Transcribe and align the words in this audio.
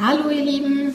Hallo 0.00 0.30
ihr 0.30 0.44
Lieben. 0.44 0.94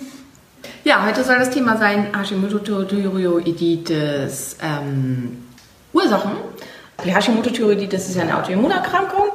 Ja, 0.85 1.06
heute 1.06 1.26
soll 1.26 1.38
das 1.38 1.50
Thema 1.50 1.76
sein 1.76 2.14
Hashimoto-Thyreoiditis 2.14 4.55
ähm, 4.63 5.44
Ursachen. 5.91 6.31
Die 7.04 7.13
Hashimoto-Thyreoiditis 7.13 8.08
ist 8.08 8.16
ja 8.16 8.21
eine 8.21 8.38
Autoimmunerkrankung. 8.38 9.31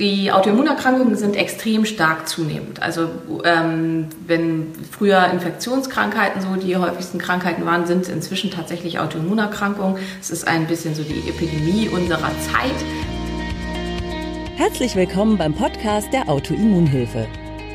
Die 0.00 0.32
Autoimmunerkrankungen 0.32 1.14
sind 1.14 1.36
extrem 1.36 1.84
stark 1.84 2.28
zunehmend. 2.28 2.82
Also 2.82 3.08
ähm, 3.44 4.08
wenn 4.26 4.72
früher 4.90 5.30
Infektionskrankheiten 5.32 6.42
so 6.42 6.56
die 6.56 6.76
häufigsten 6.76 7.18
Krankheiten 7.18 7.64
waren, 7.66 7.86
sind 7.86 8.08
inzwischen 8.08 8.50
tatsächlich 8.50 8.98
Autoimmunerkrankungen. 8.98 10.02
Es 10.20 10.30
ist 10.30 10.48
ein 10.48 10.66
bisschen 10.66 10.96
so 10.96 11.04
die 11.04 11.22
Epidemie 11.28 11.88
unserer 11.88 12.32
Zeit. 12.40 12.74
Herzlich 14.56 14.96
willkommen 14.96 15.38
beim 15.38 15.54
Podcast 15.54 16.12
der 16.12 16.28
Autoimmunhilfe. 16.28 17.28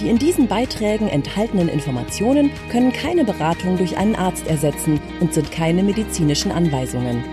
Die 0.00 0.08
in 0.08 0.18
diesen 0.18 0.46
Beiträgen 0.46 1.08
enthaltenen 1.08 1.68
Informationen 1.68 2.50
können 2.70 2.92
keine 2.92 3.24
Beratung 3.24 3.76
durch 3.76 3.96
einen 3.96 4.14
Arzt 4.14 4.46
ersetzen 4.46 5.00
und 5.20 5.34
sind 5.34 5.50
keine 5.50 5.82
medizinischen 5.82 6.52
Anweisungen. 6.52 7.24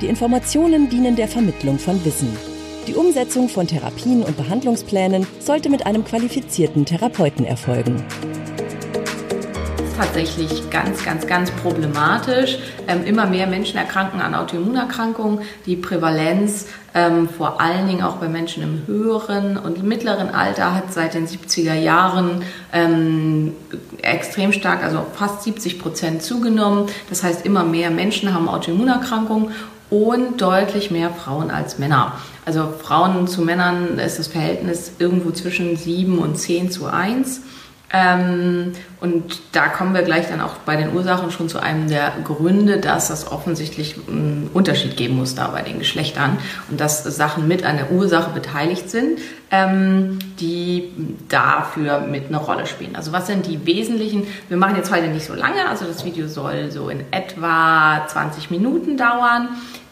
Die 0.00 0.06
Informationen 0.06 0.88
dienen 0.88 1.16
der 1.16 1.28
Vermittlung 1.28 1.78
von 1.78 2.02
Wissen. 2.04 2.34
Die 2.86 2.94
Umsetzung 2.94 3.50
von 3.50 3.66
Therapien 3.66 4.22
und 4.22 4.36
Behandlungsplänen 4.36 5.26
sollte 5.40 5.68
mit 5.68 5.84
einem 5.84 6.04
qualifizierten 6.04 6.86
Therapeuten 6.86 7.44
erfolgen 7.44 8.02
tatsächlich 9.98 10.70
ganz, 10.70 11.04
ganz, 11.04 11.26
ganz 11.26 11.50
problematisch. 11.50 12.58
Ähm, 12.86 13.04
immer 13.04 13.26
mehr 13.26 13.48
Menschen 13.48 13.76
erkranken 13.78 14.20
an 14.20 14.36
Autoimmunerkrankungen. 14.36 15.40
Die 15.66 15.74
Prävalenz 15.74 16.66
ähm, 16.94 17.28
vor 17.28 17.60
allen 17.60 17.88
Dingen 17.88 18.02
auch 18.02 18.16
bei 18.16 18.28
Menschen 18.28 18.62
im 18.62 18.86
höheren 18.86 19.56
und 19.56 19.82
mittleren 19.82 20.30
Alter 20.30 20.72
hat 20.72 20.92
seit 20.92 21.14
den 21.14 21.26
70er 21.26 21.74
Jahren 21.74 22.42
ähm, 22.72 23.54
extrem 24.00 24.52
stark, 24.52 24.84
also 24.84 25.04
fast 25.14 25.42
70 25.42 25.80
Prozent 25.80 26.22
zugenommen. 26.22 26.86
Das 27.08 27.24
heißt, 27.24 27.44
immer 27.44 27.64
mehr 27.64 27.90
Menschen 27.90 28.32
haben 28.32 28.48
Autoimmunerkrankungen 28.48 29.50
und 29.90 30.40
deutlich 30.40 30.92
mehr 30.92 31.10
Frauen 31.10 31.50
als 31.50 31.78
Männer. 31.78 32.12
Also 32.44 32.68
Frauen 32.82 33.26
zu 33.26 33.42
Männern 33.42 33.98
ist 33.98 34.20
das 34.20 34.28
Verhältnis 34.28 34.92
irgendwo 35.00 35.32
zwischen 35.32 35.76
7 35.76 36.18
und 36.18 36.38
10 36.38 36.70
zu 36.70 36.86
1. 36.86 37.40
Ähm, 37.90 38.72
und 39.00 39.40
da 39.52 39.68
kommen 39.68 39.94
wir 39.94 40.02
gleich 40.02 40.28
dann 40.28 40.42
auch 40.42 40.54
bei 40.66 40.76
den 40.76 40.92
Ursachen 40.94 41.30
schon 41.30 41.48
zu 41.48 41.58
einem 41.58 41.88
der 41.88 42.12
Gründe, 42.22 42.78
dass 42.78 43.08
es 43.08 43.30
offensichtlich 43.30 43.96
einen 44.08 44.50
Unterschied 44.52 44.96
geben 44.96 45.16
muss 45.16 45.34
da 45.34 45.48
bei 45.48 45.62
den 45.62 45.78
Geschlechtern 45.78 46.38
und 46.70 46.80
dass 46.80 47.04
Sachen 47.04 47.48
mit 47.48 47.64
an 47.64 47.76
der 47.76 47.90
Ursache 47.90 48.30
beteiligt 48.30 48.90
sind, 48.90 49.20
ähm, 49.50 50.18
die 50.40 50.90
dafür 51.28 52.00
mit 52.00 52.26
eine 52.26 52.38
Rolle 52.38 52.66
spielen. 52.66 52.96
Also 52.96 53.12
was 53.12 53.26
sind 53.26 53.46
die 53.46 53.64
wesentlichen? 53.66 54.26
Wir 54.48 54.56
machen 54.56 54.76
jetzt 54.76 54.92
heute 54.92 55.08
nicht 55.08 55.26
so 55.26 55.34
lange, 55.34 55.68
also 55.68 55.86
das 55.86 56.04
Video 56.04 56.28
soll 56.28 56.70
so 56.70 56.88
in 56.88 57.04
etwa 57.10 58.06
20 58.06 58.50
Minuten 58.50 58.96
dauern. 58.96 59.48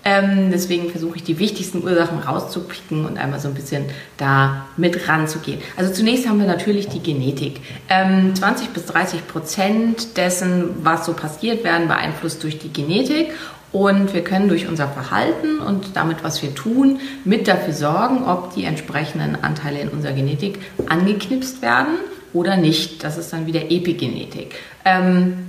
Ähm, 0.08 0.52
deswegen 0.52 0.88
versuche 0.90 1.16
ich 1.16 1.24
die 1.24 1.40
wichtigsten 1.40 1.82
Ursachen 1.82 2.20
rauszupicken 2.20 3.06
und 3.06 3.18
einmal 3.18 3.40
so 3.40 3.48
ein 3.48 3.54
bisschen 3.54 3.86
da 4.18 4.66
mit 4.76 5.08
ranzugehen. 5.08 5.60
Also 5.76 5.92
zunächst 5.92 6.28
haben 6.28 6.38
wir 6.38 6.46
natürlich 6.46 6.88
die 6.88 7.02
Genetik. 7.02 7.60
Ähm, 7.88 8.32
20 8.32 8.68
bis 8.68 8.86
30 8.86 9.26
Prozent 9.26 10.16
dessen, 10.16 10.84
was 10.84 11.06
so 11.06 11.12
passiert, 11.12 11.64
werden 11.64 11.88
beeinflusst 11.88 12.40
durch 12.44 12.60
die 12.60 12.72
Genetik. 12.72 13.32
Und 13.72 14.14
wir 14.14 14.24
können 14.24 14.48
durch 14.48 14.68
unser 14.68 14.88
Verhalten 14.88 15.58
und 15.58 15.96
damit, 15.96 16.22
was 16.22 16.42
wir 16.42 16.54
tun, 16.54 17.00
mit 17.24 17.48
dafür 17.48 17.74
sorgen, 17.74 18.24
ob 18.24 18.54
die 18.54 18.64
entsprechenden 18.64 19.36
Anteile 19.42 19.80
in 19.80 19.88
unserer 19.88 20.12
Genetik 20.12 20.58
angeknipst 20.88 21.62
werden 21.62 21.96
oder 22.32 22.56
nicht. 22.56 23.04
Das 23.04 23.18
ist 23.18 23.32
dann 23.32 23.46
wieder 23.46 23.70
Epigenetik. 23.70 24.54
Ähm, 24.84 25.46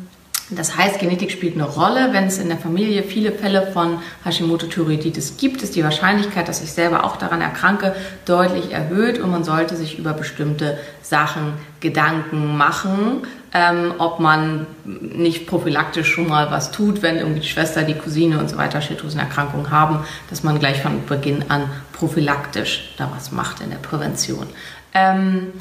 das 0.50 0.78
heißt, 0.78 1.00
Genetik 1.00 1.32
spielt 1.32 1.56
eine 1.56 1.66
Rolle. 1.66 2.14
Wenn 2.14 2.26
es 2.26 2.38
in 2.38 2.48
der 2.48 2.58
Familie 2.58 3.04
viele 3.04 3.34
Fälle 3.34 3.68
von 3.74 4.00
Hashimoto-Thyreoiditis 4.24 5.36
gibt, 5.38 5.62
ist 5.62 5.76
die 5.76 5.84
Wahrscheinlichkeit, 5.84 6.48
dass 6.48 6.64
ich 6.64 6.72
selber 6.72 7.04
auch 7.04 7.18
daran 7.18 7.42
erkranke, 7.42 7.94
deutlich 8.26 8.72
erhöht 8.72 9.20
und 9.20 9.30
man 9.30 9.44
sollte 9.44 9.76
sich 9.76 10.00
über 10.00 10.14
bestimmte 10.14 10.78
Sachen 11.02 11.54
Gedanken 11.82 12.56
machen, 12.56 13.24
ähm, 13.58 13.96
ob 13.98 14.20
man 14.20 14.68
nicht 14.86 15.48
prophylaktisch 15.48 16.12
schon 16.12 16.28
mal 16.28 16.52
was 16.52 16.72
tut, 16.72 17.02
wenn 17.02 17.18
irgendwie 17.18 17.40
die 17.40 17.48
Schwester, 17.48 17.82
die 17.82 17.96
Cousine 17.96 18.38
und 18.38 18.50
so 18.50 18.58
weiter 18.58 18.82
Schilddrüsenerkrankungen 18.82 19.72
haben, 19.72 20.06
dass 20.30 20.44
man 20.44 20.60
gleich 20.60 20.82
von 20.82 21.06
Beginn 21.08 21.46
an 21.50 21.64
prophylaktisch 21.92 22.94
da 22.98 23.10
was 23.16 23.32
macht 23.32 23.62
in 23.62 23.72
der 23.72 23.78
Prävention. 23.78 24.48
Ähm, 24.94 25.54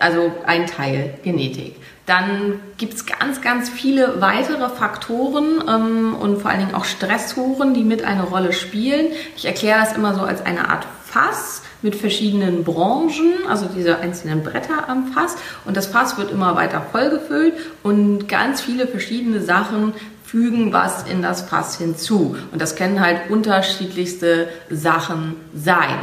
also 0.00 0.32
ein 0.46 0.66
Teil 0.66 1.18
Genetik. 1.22 1.76
Dann 2.06 2.60
gibt 2.78 2.94
es 2.94 3.04
ganz, 3.04 3.42
ganz 3.42 3.68
viele 3.68 4.22
weitere 4.22 4.70
Faktoren 4.70 5.62
ähm, 5.68 6.14
und 6.14 6.40
vor 6.40 6.50
allen 6.50 6.60
Dingen 6.60 6.74
auch 6.74 6.86
Stressoren, 6.86 7.74
die 7.74 7.84
mit 7.84 8.04
eine 8.04 8.22
Rolle 8.22 8.54
spielen. 8.54 9.08
Ich 9.36 9.44
erkläre 9.44 9.80
das 9.80 9.92
immer 9.94 10.14
so 10.14 10.22
als 10.22 10.44
eine 10.46 10.70
Art 10.70 10.86
Fass 11.04 11.62
mit 11.82 11.94
verschiedenen 11.94 12.64
Branchen, 12.64 13.32
also 13.48 13.66
diese 13.74 13.98
einzelnen 13.98 14.42
Bretter 14.42 14.88
am 14.88 15.12
Fass. 15.12 15.36
Und 15.64 15.76
das 15.76 15.86
Fass 15.86 16.18
wird 16.18 16.30
immer 16.30 16.56
weiter 16.56 16.82
vollgefüllt 16.92 17.54
und 17.82 18.28
ganz 18.28 18.60
viele 18.60 18.86
verschiedene 18.86 19.40
Sachen 19.40 19.94
fügen 20.24 20.74
was 20.74 21.04
in 21.04 21.22
das 21.22 21.42
Fass 21.42 21.78
hinzu. 21.78 22.36
Und 22.52 22.60
das 22.60 22.76
können 22.76 23.00
halt 23.00 23.30
unterschiedlichste 23.30 24.48
Sachen 24.68 25.36
sein. 25.54 25.98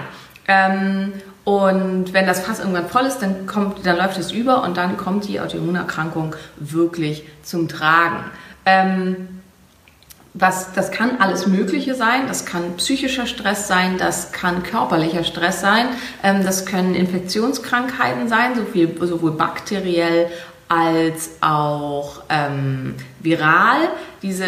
Ähm, 0.47 1.13
und 1.43 2.11
wenn 2.11 2.25
das 2.25 2.39
Fass 2.39 2.59
irgendwann 2.59 2.89
voll 2.89 3.03
ist, 3.03 3.19
dann, 3.19 3.45
kommt, 3.45 3.85
dann 3.85 3.97
läuft 3.97 4.17
es 4.17 4.31
über 4.31 4.63
und 4.63 4.77
dann 4.77 4.97
kommt 4.97 5.27
die 5.27 5.39
Autoimmunerkrankung 5.39 6.35
wirklich 6.57 7.23
zum 7.43 7.67
Tragen. 7.67 8.23
Ähm, 8.65 9.27
was, 10.37 10.73
das 10.73 10.91
kann 10.91 11.19
alles 11.19 11.47
Mögliche 11.47 11.95
sein. 11.95 12.27
Das 12.27 12.45
kann 12.45 12.75
psychischer 12.75 13.25
Stress 13.25 13.67
sein, 13.67 13.97
das 13.97 14.33
kann 14.33 14.63
körperlicher 14.63 15.23
Stress 15.23 15.61
sein, 15.61 15.87
ähm, 16.23 16.43
das 16.43 16.65
können 16.65 16.93
Infektionskrankheiten 16.93 18.27
sein, 18.27 18.55
so 18.55 18.65
viel, 18.65 18.95
sowohl 18.99 19.31
bakteriell 19.31 20.29
als 20.75 21.31
auch 21.39 22.23
ähm, 22.29 22.95
viral. 23.21 23.89
Diese 24.21 24.45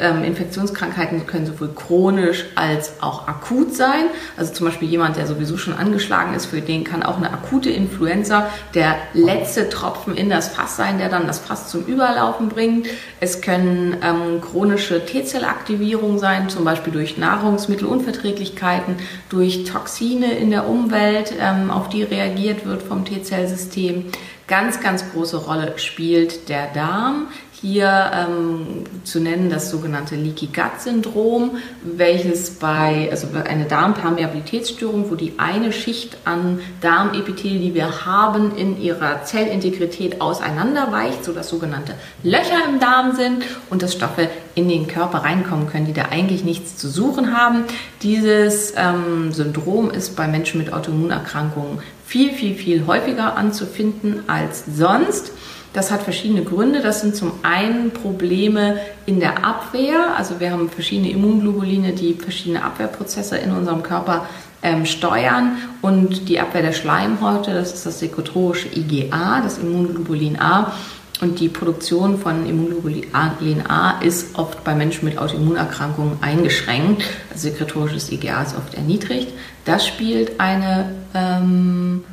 ähm, 0.00 0.22
Infektionskrankheiten 0.24 1.26
können 1.26 1.46
sowohl 1.46 1.72
chronisch 1.74 2.44
als 2.54 3.00
auch 3.00 3.28
akut 3.28 3.74
sein. 3.74 4.06
Also 4.36 4.52
zum 4.52 4.66
Beispiel 4.66 4.88
jemand, 4.88 5.16
der 5.16 5.26
sowieso 5.26 5.56
schon 5.56 5.74
angeschlagen 5.74 6.34
ist, 6.34 6.46
für 6.46 6.60
den 6.60 6.84
kann 6.84 7.02
auch 7.02 7.16
eine 7.16 7.32
akute 7.32 7.70
Influenza 7.70 8.50
der 8.74 8.96
letzte 9.14 9.68
Tropfen 9.68 10.16
in 10.16 10.28
das 10.28 10.48
Fass 10.48 10.76
sein, 10.76 10.98
der 10.98 11.08
dann 11.08 11.26
das 11.26 11.38
Fass 11.38 11.68
zum 11.70 11.84
Überlaufen 11.86 12.48
bringt. 12.48 12.86
Es 13.20 13.40
können 13.40 13.96
ähm, 14.02 14.40
chronische 14.42 15.06
T-Zellaktivierungen 15.06 16.18
sein, 16.18 16.48
zum 16.48 16.64
Beispiel 16.64 16.92
durch 16.92 17.16
Nahrungsmittelunverträglichkeiten, 17.16 18.96
durch 19.30 19.64
Toxine 19.64 20.32
in 20.32 20.50
der 20.50 20.68
Umwelt, 20.68 21.32
ähm, 21.40 21.70
auf 21.70 21.88
die 21.88 22.02
reagiert 22.02 22.66
wird 22.66 22.82
vom 22.82 23.04
T-Zellsystem. 23.04 24.06
Ganz, 24.46 24.80
ganz 24.80 25.10
große 25.12 25.38
Rolle 25.38 25.78
spielt 25.78 26.50
der 26.50 26.66
Darm. 26.72 27.28
Hier 27.64 28.10
ähm, 28.12 28.84
zu 29.04 29.20
nennen 29.20 29.48
das 29.48 29.70
sogenannte 29.70 30.16
Leaky 30.16 30.48
Gut 30.48 30.82
Syndrom, 30.82 31.52
welches 31.82 32.50
bei, 32.50 33.08
also 33.10 33.28
eine 33.42 33.64
Darmpermeabilitätsstörung, 33.64 35.10
wo 35.10 35.14
die 35.14 35.32
eine 35.38 35.72
Schicht 35.72 36.18
an 36.26 36.60
Darmepithel, 36.82 37.58
die 37.58 37.72
wir 37.72 38.04
haben, 38.04 38.54
in 38.54 38.78
ihrer 38.78 39.24
Zellintegrität 39.24 40.20
auseinanderweicht, 40.20 41.24
sodass 41.24 41.48
sogenannte 41.48 41.94
Löcher 42.22 42.68
im 42.68 42.80
Darm 42.80 43.16
sind 43.16 43.44
und 43.70 43.80
dass 43.80 43.94
Stoffe 43.94 44.28
in 44.54 44.68
den 44.68 44.86
Körper 44.86 45.20
reinkommen 45.20 45.66
können, 45.66 45.86
die 45.86 45.94
da 45.94 46.08
eigentlich 46.10 46.44
nichts 46.44 46.76
zu 46.76 46.90
suchen 46.90 47.34
haben. 47.34 47.64
Dieses 48.02 48.74
ähm, 48.76 49.32
Syndrom 49.32 49.90
ist 49.90 50.16
bei 50.16 50.28
Menschen 50.28 50.60
mit 50.60 50.70
Autoimmunerkrankungen 50.70 51.78
viel, 52.04 52.34
viel, 52.34 52.56
viel 52.56 52.86
häufiger 52.86 53.38
anzufinden 53.38 54.24
als 54.26 54.64
sonst. 54.66 55.32
Das 55.74 55.90
hat 55.90 56.02
verschiedene 56.02 56.44
Gründe. 56.44 56.80
Das 56.80 57.00
sind 57.00 57.16
zum 57.16 57.32
einen 57.42 57.90
Probleme 57.90 58.78
in 59.06 59.18
der 59.18 59.44
Abwehr. 59.44 60.16
Also 60.16 60.38
wir 60.38 60.52
haben 60.52 60.70
verschiedene 60.70 61.10
Immunglobuline, 61.10 61.92
die 61.92 62.14
verschiedene 62.14 62.62
Abwehrprozesse 62.62 63.36
in 63.38 63.50
unserem 63.50 63.82
Körper 63.82 64.26
ähm, 64.62 64.86
steuern 64.86 65.58
und 65.82 66.28
die 66.28 66.38
Abwehr 66.38 66.62
der 66.62 66.72
Schleimhäute, 66.72 67.52
das 67.52 67.74
ist 67.74 67.86
das 67.86 67.98
sekretorische 67.98 68.68
IgA, 68.68 69.40
das 69.42 69.58
Immunglobulin 69.58 70.40
A. 70.40 70.72
Und 71.20 71.40
die 71.40 71.48
Produktion 71.48 72.18
von 72.18 72.46
Immunglobulin 72.46 73.66
A 73.68 74.00
ist 74.00 74.38
oft 74.38 74.62
bei 74.62 74.74
Menschen 74.74 75.06
mit 75.06 75.18
Autoimmunerkrankungen 75.18 76.18
eingeschränkt. 76.20 77.02
Das 77.32 77.42
sekretorisches 77.42 78.12
IgA 78.12 78.42
ist 78.42 78.56
oft 78.56 78.74
erniedrigt. 78.74 79.32
Das 79.64 79.86
spielt 79.86 80.38
eine 80.38 80.92
ähm, 81.14 82.04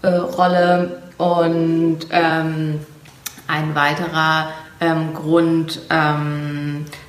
äh, 0.00 0.08
Rolle. 0.08 1.02
Und 1.16 2.00
ähm, 2.10 2.80
ein 3.46 3.74
weiterer 3.74 4.48
ähm, 4.80 5.14
Grund, 5.14 5.80
ähm, 5.90 6.63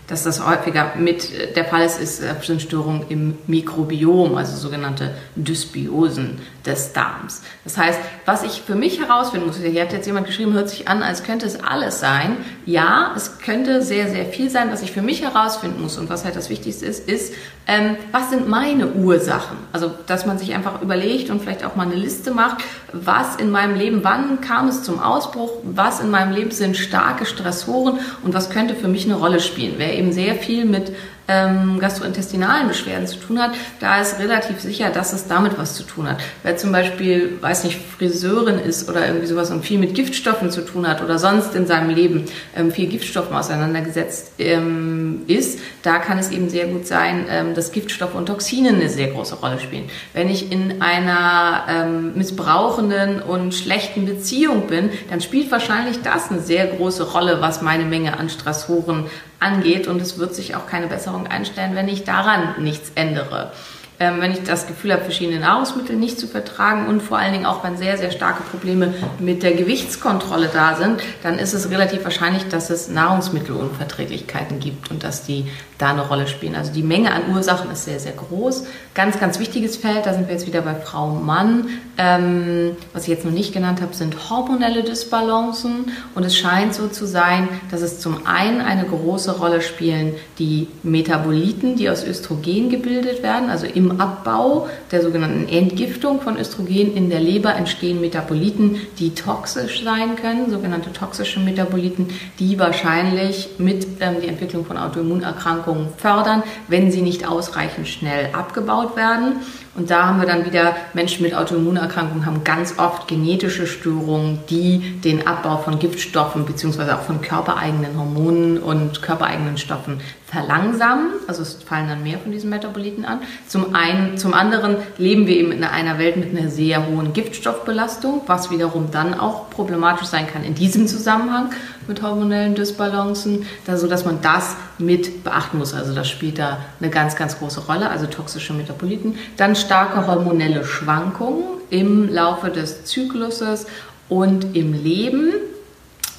dass 0.08 0.24
das 0.24 0.46
häufiger 0.46 0.94
mit 0.98 1.56
der 1.56 1.66
Fall 1.66 1.86
ist, 1.86 2.00
ist 2.00 2.24
sind 2.44 2.62
Störungen 2.62 3.06
im 3.10 3.38
Mikrobiom, 3.48 4.36
also 4.36 4.56
sogenannte 4.56 5.12
Dysbiosen 5.36 6.40
des 6.66 6.94
Darms. 6.94 7.42
Das 7.64 7.78
heißt, 7.78 8.00
was 8.26 8.44
ich 8.44 8.62
für 8.62 8.76
mich 8.76 9.00
herausfinden 9.00 9.48
muss, 9.48 9.58
hier 9.58 9.82
hat 9.82 9.94
jetzt 9.94 10.06
jemand 10.06 10.28
geschrieben, 10.28 10.54
hört 10.54 10.70
sich 10.70 10.88
an, 10.88 11.04
als 11.04 11.24
könnte 11.24 11.46
es 11.46 11.64
alles 11.64 12.00
sein. 12.00 12.38
Ja, 12.66 13.14
es 13.16 13.40
könnte 13.40 13.82
sehr, 13.82 14.10
sehr 14.10 14.26
viel 14.26 14.50
sein. 14.50 14.72
Was 14.72 14.82
ich 14.82 14.92
für 14.92 15.02
mich 15.02 15.22
herausfinden 15.22 15.82
muss 15.82 15.98
und 15.98 16.10
was 16.10 16.26
halt 16.26 16.36
das 16.36 16.50
Wichtigste 16.50 16.86
ist, 16.86 17.08
ist, 17.08 17.34
ähm, 17.68 17.98
was 18.12 18.30
sind 18.30 18.48
meine 18.48 18.88
Ursachen? 18.94 19.58
Also, 19.74 19.92
dass 20.06 20.26
man 20.26 20.38
sich 20.38 20.54
einfach 20.54 20.82
überlegt 20.82 21.30
und 21.30 21.42
vielleicht 21.42 21.64
auch 21.64 21.76
mal 21.76 21.88
eine 21.88 21.96
Liste 21.96 22.32
macht, 22.32 22.58
was 22.94 23.36
in 23.36 23.52
meinem 23.52 23.76
Leben, 23.76 24.04
wann 24.04 24.42
kam 24.42 24.68
es 24.68 24.84
zum 24.84 25.00
Ausbruch, 25.00 25.52
was 25.64 26.00
in 26.00 26.10
meinem 26.12 26.34
Leben 26.34 26.52
sind 26.52 26.78
starke 26.78 27.26
Stressoren 27.26 28.00
und 28.24 28.34
was 28.34 28.50
könnte 28.50 28.76
für 28.76 28.88
mich 28.88 29.06
eine 29.06 29.16
Rolle 29.16 29.40
spielen. 29.40 29.76
Wer 29.78 29.95
eben 29.96 30.12
sehr 30.12 30.36
viel 30.36 30.66
mit 30.66 30.92
ähm, 31.28 31.80
gastrointestinalen 31.80 32.68
Beschwerden 32.68 33.08
zu 33.08 33.18
tun 33.18 33.42
hat, 33.42 33.52
da 33.80 34.02
ist 34.02 34.20
relativ 34.20 34.60
sicher, 34.60 34.90
dass 34.90 35.14
es 35.14 35.28
damit 35.28 35.58
was 35.58 35.76
zu 35.76 35.84
tun 35.84 36.10
hat. 36.10 36.18
Wer 36.44 36.58
zum 36.58 36.72
Beispiel, 36.72 37.38
weiß 37.42 37.64
nicht, 37.64 37.80
Friseurin 37.98 38.60
ist 38.60 38.90
oder 38.90 39.08
irgendwie 39.08 39.28
sowas 39.28 39.50
und 39.52 39.66
viel 39.66 39.80
mit 39.80 39.96
Giftstoffen 39.96 40.52
zu 40.52 40.62
tun 40.62 40.88
hat 40.88 41.02
oder 41.04 41.18
sonst 41.18 41.56
in 41.56 41.66
seinem 41.66 41.90
Leben 41.90 42.26
ähm, 42.56 42.72
viel 42.72 42.88
Giftstoffen 42.88 43.36
auseinandergesetzt 43.36 44.34
ähm, 44.40 45.22
ist, 45.28 45.60
da 45.82 45.98
kann 45.98 46.18
es 46.18 46.32
eben 46.32 46.50
sehr 46.50 46.68
gut 46.68 46.86
sein, 46.86 47.26
ähm, 47.30 47.54
dass 47.56 47.72
Giftstoffe 47.72 48.16
und 48.16 48.28
Toxine 48.28 48.70
eine 48.70 48.90
sehr 48.90 49.08
große 49.08 49.36
Rolle 49.36 49.60
spielen. 49.60 49.86
Wenn 50.14 50.30
ich 50.30 50.52
in 50.52 50.82
einer 50.82 51.66
ähm, 51.70 52.14
missbrauchenden 52.16 53.22
und 53.22 53.54
schlechten 53.54 54.06
Beziehung 54.06 54.68
bin, 54.68 54.90
dann 55.10 55.22
spielt 55.22 55.52
wahrscheinlich 55.52 56.02
das 56.02 56.30
eine 56.30 56.40
sehr 56.40 56.68
große 56.68 57.12
Rolle, 57.12 57.42
was 57.42 57.62
meine 57.62 57.86
Menge 57.86 58.18
an 58.20 58.30
Stressoren 58.30 59.06
angeht 59.40 59.88
und 59.88 60.02
es 60.02 60.18
wird 60.18 60.34
sich 60.34 60.56
auch 60.56 60.68
keine 60.68 60.88
Besserung 61.16 61.28
einstellen, 61.28 61.76
wenn 61.76 61.88
ich 61.88 62.04
daran 62.04 62.62
nichts 62.62 62.92
ändere 62.96 63.52
ähm, 64.00 64.20
wenn 64.20 64.32
ich 64.32 64.44
das 64.44 64.68
Gefühl 64.68 64.92
habe, 64.92 65.04
verschiedene 65.04 65.40
Nahrungsmittel 65.40 65.96
nicht 65.96 66.20
zu 66.20 66.28
vertragen 66.28 66.88
und 66.88 67.02
vor 67.02 67.18
allen 67.18 67.34
Dingen 67.34 67.46
auch, 67.46 67.64
wenn 67.64 67.78
sehr, 67.78 67.98
sehr 67.98 68.12
starke 68.12 68.44
Probleme 68.44 68.94
mit 69.20 69.44
der 69.44 69.54
Gewichtskontrolle 69.54 70.50
da 70.52 70.76
sind, 70.76 71.02
dann 71.24 71.40
ist 71.40 71.54
es 71.54 71.70
relativ 71.70 72.04
wahrscheinlich, 72.04 72.48
dass 72.48 72.70
es 72.70 72.90
Nahrungsmittelunverträglichkeiten 72.90 74.60
gibt 74.60 74.92
und 74.92 75.04
dass 75.04 75.24
die 75.24 75.46
da 75.78 75.90
eine 75.90 76.08
Rolle 76.08 76.28
spielen. 76.28 76.56
Also 76.56 76.72
die 76.72 76.84
Menge 76.84 77.12
an 77.12 77.24
Ursachen 77.34 77.72
ist 77.72 77.86
sehr, 77.86 78.00
sehr 78.00 78.14
groß. 78.14 78.66
Ganz, 78.94 79.20
ganz 79.20 79.40
wichtiges 79.40 79.76
Feld, 79.76 80.06
da 80.06 80.14
sind 80.14 80.28
wir 80.28 80.34
jetzt 80.34 80.48
wieder 80.48 80.62
bei 80.62 80.76
Frau 80.76 81.08
Mann. 81.08 81.68
Ähm, 81.98 82.78
was 82.94 83.04
ich 83.04 83.10
jetzt 83.10 83.26
noch 83.26 83.32
nicht 83.32 83.54
genannt 83.54 83.82
habe, 83.82 83.94
sind 83.94 84.30
hormonelle 84.30 84.84
Disbalancen. 84.84 85.92
Und 86.16 86.24
es 86.24 86.38
scheint 86.38 86.74
so 86.74 86.88
zu 86.88 87.06
sein, 87.06 87.50
dass 87.72 87.82
es 87.82 88.00
zum 88.00 88.26
einen 88.26 88.62
eine 88.62 88.86
große 88.86 89.38
Rolle 89.38 89.62
spielen 89.62 90.16
die 90.40 90.68
Metaboliten, 90.84 91.76
die 91.76 91.90
aus 91.90 92.06
Östrogen 92.06 92.70
gebildet 92.70 93.22
werden, 93.22 93.50
also 93.50 93.66
im 93.66 93.85
im 93.86 94.02
Abbau 94.02 94.68
der 94.92 95.02
sogenannten 95.02 95.48
Entgiftung 95.48 96.22
von 96.22 96.38
Östrogen 96.38 96.96
in 96.96 97.10
der 97.10 97.20
Leber 97.20 97.56
entstehen 97.56 98.02
Metaboliten, 98.02 98.78
die 99.00 99.14
toxisch 99.14 99.84
sein 99.84 100.16
können, 100.16 100.50
sogenannte 100.50 100.92
toxische 100.92 101.40
Metaboliten, 101.40 102.08
die 102.40 102.58
wahrscheinlich 102.60 103.50
mit 103.58 103.86
ähm, 104.00 104.16
die 104.22 104.28
Entwicklung 104.28 104.66
von 104.66 104.78
Autoimmunerkrankungen 104.78 105.90
fördern, 105.98 106.44
wenn 106.68 106.92
sie 106.92 107.02
nicht 107.02 107.28
ausreichend 107.28 107.88
schnell 107.88 108.30
abgebaut 108.34 108.96
werden. 108.96 109.38
Und 109.76 109.90
da 109.90 110.06
haben 110.06 110.22
wir 110.22 110.28
dann 110.28 110.46
wieder 110.46 110.74
Menschen 110.94 111.24
mit 111.24 111.36
Autoimmunerkrankungen 111.36 112.26
haben 112.26 112.46
ganz 112.46 112.80
oft 112.80 113.10
genetische 113.10 113.68
Störungen, 113.68 114.40
die 114.50 115.02
den 115.04 115.28
Abbau 115.28 115.58
von 115.58 115.80
Giftstoffen 115.80 116.46
bzw. 116.46 116.92
auch 116.92 117.02
von 117.02 117.22
körpereigenen 117.22 117.98
Hormonen 117.98 118.58
und 118.58 119.02
körpereigenen 119.02 119.58
Stoffen 119.58 120.00
verlangsamen. 120.28 121.12
Also 121.28 121.42
es 121.42 121.56
fallen 121.56 121.90
dann 121.90 122.04
mehr 122.04 122.20
von 122.20 122.32
diesen 122.32 122.50
Metaboliten 122.50 123.04
an. 123.04 123.20
Zum 123.48 123.76
einen, 123.76 124.18
zum 124.18 124.34
anderen 124.34 124.78
leben 124.98 125.28
wir 125.28 125.36
eben 125.36 125.52
in 125.52 125.64
einer 125.66 126.00
Welt 126.00 126.16
mit 126.16 126.38
einer 126.38 126.50
sehr 126.50 126.88
hohen 126.88 127.12
Giftstoffbelastung, 127.12 128.22
was 128.28 128.52
wiederum 128.52 128.92
dann 128.92 129.14
auch 129.14 129.50
problematisch 129.50 130.08
sein 130.08 130.28
kann 130.28 130.46
in 130.46 130.56
diesem 130.56 130.88
Zusammenhang 130.88 131.52
mit 131.88 132.02
hormonellen 132.02 132.56
Dysbalancen, 132.56 133.46
da, 133.66 133.78
so 133.78 133.88
dass 133.88 134.06
man 134.06 134.22
das 134.22 134.56
mit 134.78 135.24
beachten 135.24 135.58
muss. 135.58 135.74
Also 135.74 135.94
das 135.94 136.10
spielt 136.10 136.40
da 136.40 136.60
eine 136.80 136.90
ganz, 136.90 137.16
ganz 137.16 137.40
große 137.40 137.62
Rolle, 137.62 137.90
also 137.90 138.06
toxische 138.06 138.54
Metaboliten. 138.54 139.16
Dann 139.38 139.56
starke 139.56 140.08
hormonelle 140.08 140.66
Schwankungen 140.66 141.44
im 141.70 142.14
Laufe 142.14 142.50
des 142.50 142.86
Zykluses 142.86 143.68
und 144.10 144.56
im 144.56 144.74
Leben. 144.74 145.34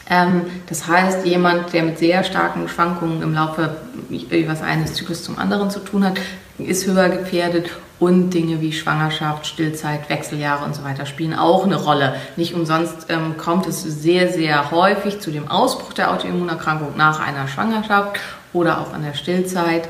Ähm, 0.08 0.42
das 0.68 0.86
heißt, 0.86 1.26
jemand, 1.26 1.72
der 1.72 1.82
mit 1.82 1.98
sehr 1.98 2.24
starken 2.24 2.68
Schwankungen 2.68 3.22
im 3.22 3.34
Laufe 3.34 3.76
was 4.46 4.62
eines 4.62 4.94
Zyklus 4.94 5.24
zum 5.24 5.38
anderen 5.38 5.70
zu 5.70 5.80
tun 5.80 6.04
hat, 6.04 6.18
ist 6.58 6.86
höher 6.86 7.08
gefährdet 7.08 7.70
und 7.98 8.30
Dinge 8.30 8.60
wie 8.60 8.72
Schwangerschaft, 8.72 9.46
Stillzeit, 9.46 10.08
Wechseljahre 10.10 10.64
und 10.64 10.74
so 10.74 10.84
weiter 10.84 11.06
spielen 11.06 11.34
auch 11.34 11.64
eine 11.64 11.76
Rolle. 11.76 12.16
Nicht 12.36 12.54
umsonst 12.54 13.06
ähm, 13.08 13.36
kommt 13.36 13.66
es 13.66 13.82
sehr, 13.82 14.32
sehr 14.32 14.70
häufig 14.70 15.20
zu 15.20 15.30
dem 15.30 15.48
Ausbruch 15.48 15.92
der 15.92 16.12
Autoimmunerkrankung 16.12 16.96
nach 16.96 17.20
einer 17.20 17.48
Schwangerschaft 17.48 18.20
oder 18.52 18.80
auch 18.80 18.92
an 18.92 19.02
der 19.02 19.14
Stillzeit. 19.14 19.88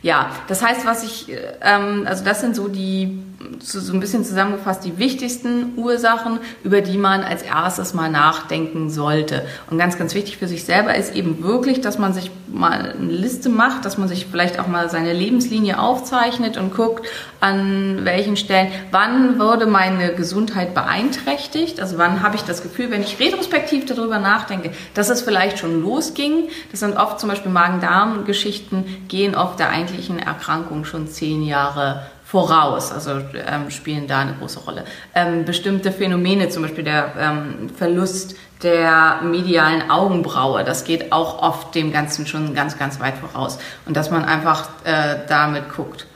Ja, 0.00 0.30
das 0.46 0.62
heißt, 0.62 0.86
was 0.86 1.02
ich, 1.02 1.32
ähm, 1.60 2.04
also 2.06 2.24
das 2.24 2.40
sind 2.40 2.54
so 2.54 2.68
die 2.68 3.20
so, 3.60 3.92
ein 3.92 4.00
bisschen 4.00 4.24
zusammengefasst 4.24 4.84
die 4.84 4.98
wichtigsten 4.98 5.74
Ursachen, 5.76 6.40
über 6.64 6.80
die 6.80 6.98
man 6.98 7.22
als 7.22 7.42
erstes 7.42 7.94
mal 7.94 8.10
nachdenken 8.10 8.90
sollte. 8.90 9.46
Und 9.70 9.78
ganz, 9.78 9.96
ganz 9.96 10.14
wichtig 10.14 10.38
für 10.38 10.48
sich 10.48 10.64
selber 10.64 10.94
ist 10.96 11.14
eben 11.14 11.42
wirklich, 11.42 11.80
dass 11.80 11.98
man 11.98 12.12
sich 12.12 12.30
mal 12.48 12.94
eine 12.98 13.12
Liste 13.12 13.48
macht, 13.48 13.84
dass 13.84 13.96
man 13.96 14.08
sich 14.08 14.26
vielleicht 14.26 14.58
auch 14.58 14.66
mal 14.66 14.90
seine 14.90 15.12
Lebenslinie 15.12 15.78
aufzeichnet 15.78 16.56
und 16.56 16.74
guckt, 16.74 17.06
an 17.40 18.00
welchen 18.04 18.36
Stellen, 18.36 18.72
wann 18.90 19.38
wurde 19.38 19.66
meine 19.66 20.14
Gesundheit 20.14 20.74
beeinträchtigt, 20.74 21.80
also 21.80 21.98
wann 21.98 22.22
habe 22.22 22.34
ich 22.34 22.42
das 22.42 22.62
Gefühl, 22.62 22.90
wenn 22.90 23.02
ich 23.02 23.20
retrospektiv 23.20 23.86
darüber 23.86 24.18
nachdenke, 24.18 24.72
dass 24.94 25.10
es 25.10 25.22
vielleicht 25.22 25.58
schon 25.58 25.80
losging. 25.80 26.48
Das 26.72 26.80
sind 26.80 26.96
oft 26.96 27.20
zum 27.20 27.28
Beispiel 27.28 27.52
Magen-Darm-Geschichten, 27.52 28.84
gehen 29.06 29.36
oft 29.36 29.60
der 29.60 29.70
eigentlichen 29.70 30.18
Erkrankung 30.18 30.84
schon 30.84 31.06
zehn 31.06 31.42
Jahre 31.42 32.02
voraus, 32.28 32.92
also 32.92 33.12
ähm, 33.12 33.70
spielen 33.70 34.06
da 34.06 34.18
eine 34.18 34.34
große 34.34 34.60
Rolle. 34.60 34.84
Ähm, 35.14 35.46
bestimmte 35.46 35.90
Phänomene, 35.90 36.50
zum 36.50 36.62
Beispiel 36.62 36.84
der 36.84 37.12
ähm, 37.18 37.70
Verlust 37.74 38.36
der 38.62 39.20
medialen 39.22 39.90
Augenbraue, 39.90 40.62
das 40.62 40.84
geht 40.84 41.10
auch 41.10 41.42
oft 41.42 41.74
dem 41.74 41.90
Ganzen 41.90 42.26
schon 42.26 42.54
ganz, 42.54 42.78
ganz 42.78 43.00
weit 43.00 43.16
voraus. 43.16 43.58
Und 43.86 43.96
dass 43.96 44.10
man 44.10 44.26
einfach 44.26 44.68
äh, 44.84 45.16
damit 45.26 45.70
guckt. 45.74 46.06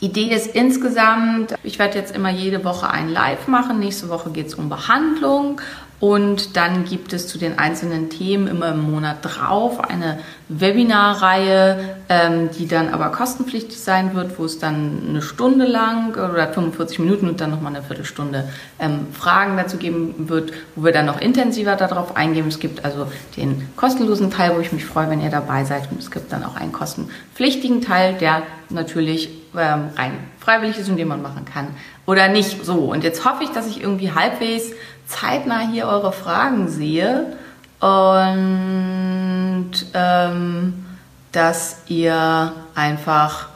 Idee 0.00 0.34
ist 0.34 0.48
insgesamt, 0.56 1.54
ich 1.62 1.78
werde 1.78 1.96
jetzt 1.96 2.16
immer 2.16 2.30
jede 2.30 2.64
Woche 2.64 2.90
ein 2.90 3.08
Live 3.08 3.46
machen. 3.46 3.78
Nächste 3.78 4.08
Woche 4.08 4.30
geht 4.30 4.48
es 4.48 4.54
um 4.54 4.68
Behandlung 4.68 5.60
und 6.02 6.56
dann 6.56 6.84
gibt 6.84 7.12
es 7.12 7.28
zu 7.28 7.38
den 7.38 7.60
einzelnen 7.60 8.10
Themen 8.10 8.48
immer 8.48 8.70
im 8.70 8.90
Monat 8.90 9.18
drauf 9.22 9.78
eine 9.78 10.18
Webinarreihe, 10.48 11.94
ähm, 12.08 12.50
die 12.58 12.66
dann 12.66 12.88
aber 12.92 13.10
kostenpflichtig 13.10 13.78
sein 13.78 14.12
wird, 14.12 14.36
wo 14.36 14.44
es 14.44 14.58
dann 14.58 15.00
eine 15.08 15.22
Stunde 15.22 15.64
lang 15.64 16.16
oder 16.16 16.52
45 16.52 16.98
Minuten 16.98 17.28
und 17.28 17.40
dann 17.40 17.50
nochmal 17.50 17.76
eine 17.76 17.84
Viertelstunde 17.84 18.48
ähm, 18.80 19.06
Fragen 19.12 19.56
dazu 19.56 19.76
geben 19.76 20.28
wird, 20.28 20.52
wo 20.74 20.82
wir 20.82 20.90
dann 20.90 21.06
noch 21.06 21.20
intensiver 21.20 21.76
darauf 21.76 22.16
eingehen. 22.16 22.48
Es 22.48 22.58
gibt 22.58 22.84
also 22.84 23.06
den 23.36 23.68
kostenlosen 23.76 24.32
Teil, 24.32 24.56
wo 24.56 24.60
ich 24.60 24.72
mich 24.72 24.84
freue, 24.84 25.08
wenn 25.08 25.20
ihr 25.20 25.30
dabei 25.30 25.62
seid. 25.62 25.88
Und 25.92 26.00
es 26.00 26.10
gibt 26.10 26.32
dann 26.32 26.42
auch 26.42 26.56
einen 26.56 26.72
kostenpflichtigen 26.72 27.80
Teil, 27.80 28.14
der 28.14 28.42
natürlich 28.70 29.28
ähm, 29.56 29.90
rein 29.96 30.14
freiwillig 30.40 30.78
ist 30.78 30.88
und 30.88 30.96
den 30.96 31.06
man 31.06 31.22
machen 31.22 31.44
kann 31.44 31.68
oder 32.06 32.28
nicht. 32.28 32.64
So, 32.64 32.92
und 32.92 33.04
jetzt 33.04 33.24
hoffe 33.24 33.44
ich, 33.44 33.50
dass 33.50 33.66
ich 33.66 33.80
irgendwie 33.80 34.12
halbwegs 34.12 34.72
zeitnah 35.06 35.60
hier 35.60 35.86
eure 35.86 36.12
Fragen 36.12 36.68
sehe 36.68 37.36
und 37.80 39.72
ähm, 39.94 40.84
dass 41.32 41.82
ihr 41.88 42.52
einfach 42.74 43.48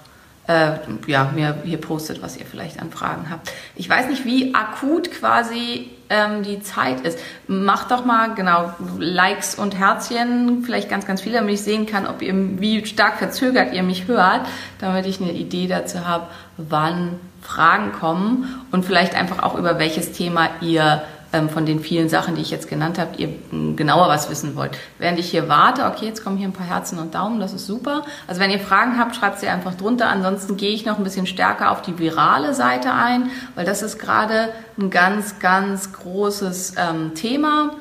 äh, 0.47 0.73
ja, 1.07 1.31
mir 1.35 1.59
hier 1.65 1.81
postet, 1.81 2.23
was 2.23 2.37
ihr 2.37 2.47
vielleicht 2.47 2.81
an 2.81 2.91
Fragen 2.91 3.31
habt. 3.31 3.53
Ich 3.75 3.88
weiß 3.88 4.09
nicht, 4.09 4.25
wie 4.25 4.55
akut 4.55 5.11
quasi 5.11 5.91
ähm, 6.09 6.43
die 6.43 6.61
Zeit 6.61 7.00
ist. 7.00 7.19
Macht 7.49 7.91
doch 7.91 8.05
mal 8.05 8.35
genau 8.35 8.73
Likes 8.99 9.57
und 9.57 9.76
Herzchen, 9.76 10.62
vielleicht 10.65 10.88
ganz, 10.88 11.07
ganz 11.07 11.21
viele, 11.21 11.38
damit 11.38 11.55
ich 11.55 11.62
sehen 11.62 11.87
kann, 11.87 12.07
ob 12.07 12.23
ihr 12.23 12.35
wie 12.61 12.85
stark 12.87 13.19
verzögert 13.19 13.73
ihr 13.75 13.83
mich 13.83 14.07
hört, 14.07 14.47
damit 14.79 15.07
ich 15.07 15.21
eine 15.21 15.33
Idee 15.33 15.67
dazu 15.67 16.07
habe, 16.07 16.29
wann 16.57 17.19
Fragen 17.47 17.93
kommen 17.93 18.67
und 18.73 18.85
vielleicht 18.85 19.15
einfach 19.15 19.43
auch 19.43 19.57
über 19.57 19.79
welches 19.79 20.12
Thema 20.12 20.49
ihr 20.61 21.03
ähm, 21.33 21.49
von 21.49 21.67
den 21.67 21.81
vielen 21.81 22.09
Sachen, 22.09 22.35
die 22.35 22.43
ich 22.43 22.50
jetzt 22.50 22.69
genannt 22.69 22.99
habe, 22.99 23.17
ihr 23.17 23.29
hm, 23.50 23.76
genauer 23.76 24.09
was 24.09 24.31
wissen 24.31 24.57
wollt. 24.57 24.76
Während 24.99 25.19
ich 25.19 25.31
hier 25.31 25.49
warte, 25.49 25.87
okay, 25.87 26.07
jetzt 26.07 26.23
kommen 26.25 26.37
hier 26.37 26.49
ein 26.49 26.53
paar 26.53 26.67
Herzen 26.67 26.99
und 26.99 27.15
Daumen, 27.15 27.41
das 27.41 27.53
ist 27.53 27.67
super. 27.67 28.05
Also 28.26 28.41
wenn 28.41 28.50
ihr 28.50 28.59
Fragen 28.59 28.99
habt, 28.99 29.17
schreibt 29.17 29.38
sie 29.38 29.49
einfach 29.49 29.75
drunter. 29.75 30.09
Ansonsten 30.09 30.57
gehe 30.57 30.71
ich 30.71 30.85
noch 30.85 30.99
ein 30.99 31.05
bisschen 31.05 31.26
stärker 31.26 31.71
auf 31.71 31.83
die 31.83 31.99
virale 31.99 32.55
Seite 32.55 32.93
ein, 32.93 33.31
weil 33.55 33.65
das 33.65 33.83
ist 33.83 33.99
gerade 33.99 34.50
ein 34.79 34.91
ganz, 34.91 35.38
ganz 35.38 35.93
großes 35.93 36.75
ähm, 36.76 37.15
Thema. 37.15 37.73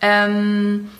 Ähm, 0.00 0.90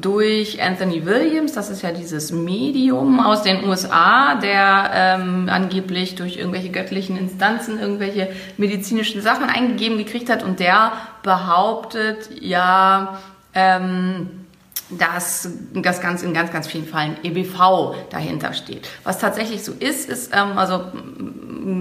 durch 0.00 0.62
Anthony 0.62 1.06
Williams, 1.06 1.52
das 1.52 1.70
ist 1.70 1.82
ja 1.82 1.90
dieses 1.90 2.32
Medium 2.32 3.18
aus 3.18 3.42
den 3.42 3.64
USA, 3.64 4.34
der 4.34 4.90
ähm, 4.94 5.48
angeblich 5.50 6.16
durch 6.16 6.36
irgendwelche 6.36 6.68
göttlichen 6.68 7.16
Instanzen 7.16 7.78
irgendwelche 7.78 8.28
medizinischen 8.58 9.22
Sachen 9.22 9.44
eingegeben 9.44 9.96
gekriegt 9.96 10.28
hat. 10.28 10.42
Und 10.42 10.60
der 10.60 10.92
behauptet 11.22 12.28
ja, 12.40 13.20
ähm, 13.54 14.39
dass 14.98 15.48
das 15.74 16.00
Ganze 16.00 16.26
in 16.26 16.34
ganz, 16.34 16.52
ganz 16.52 16.66
vielen 16.66 16.86
Fällen 16.86 17.16
EBV 17.22 17.94
dahinter 18.10 18.52
steht. 18.52 18.88
Was 19.04 19.18
tatsächlich 19.18 19.64
so 19.64 19.72
ist, 19.72 20.08
ist, 20.08 20.32
ähm, 20.34 20.58
also 20.58 20.84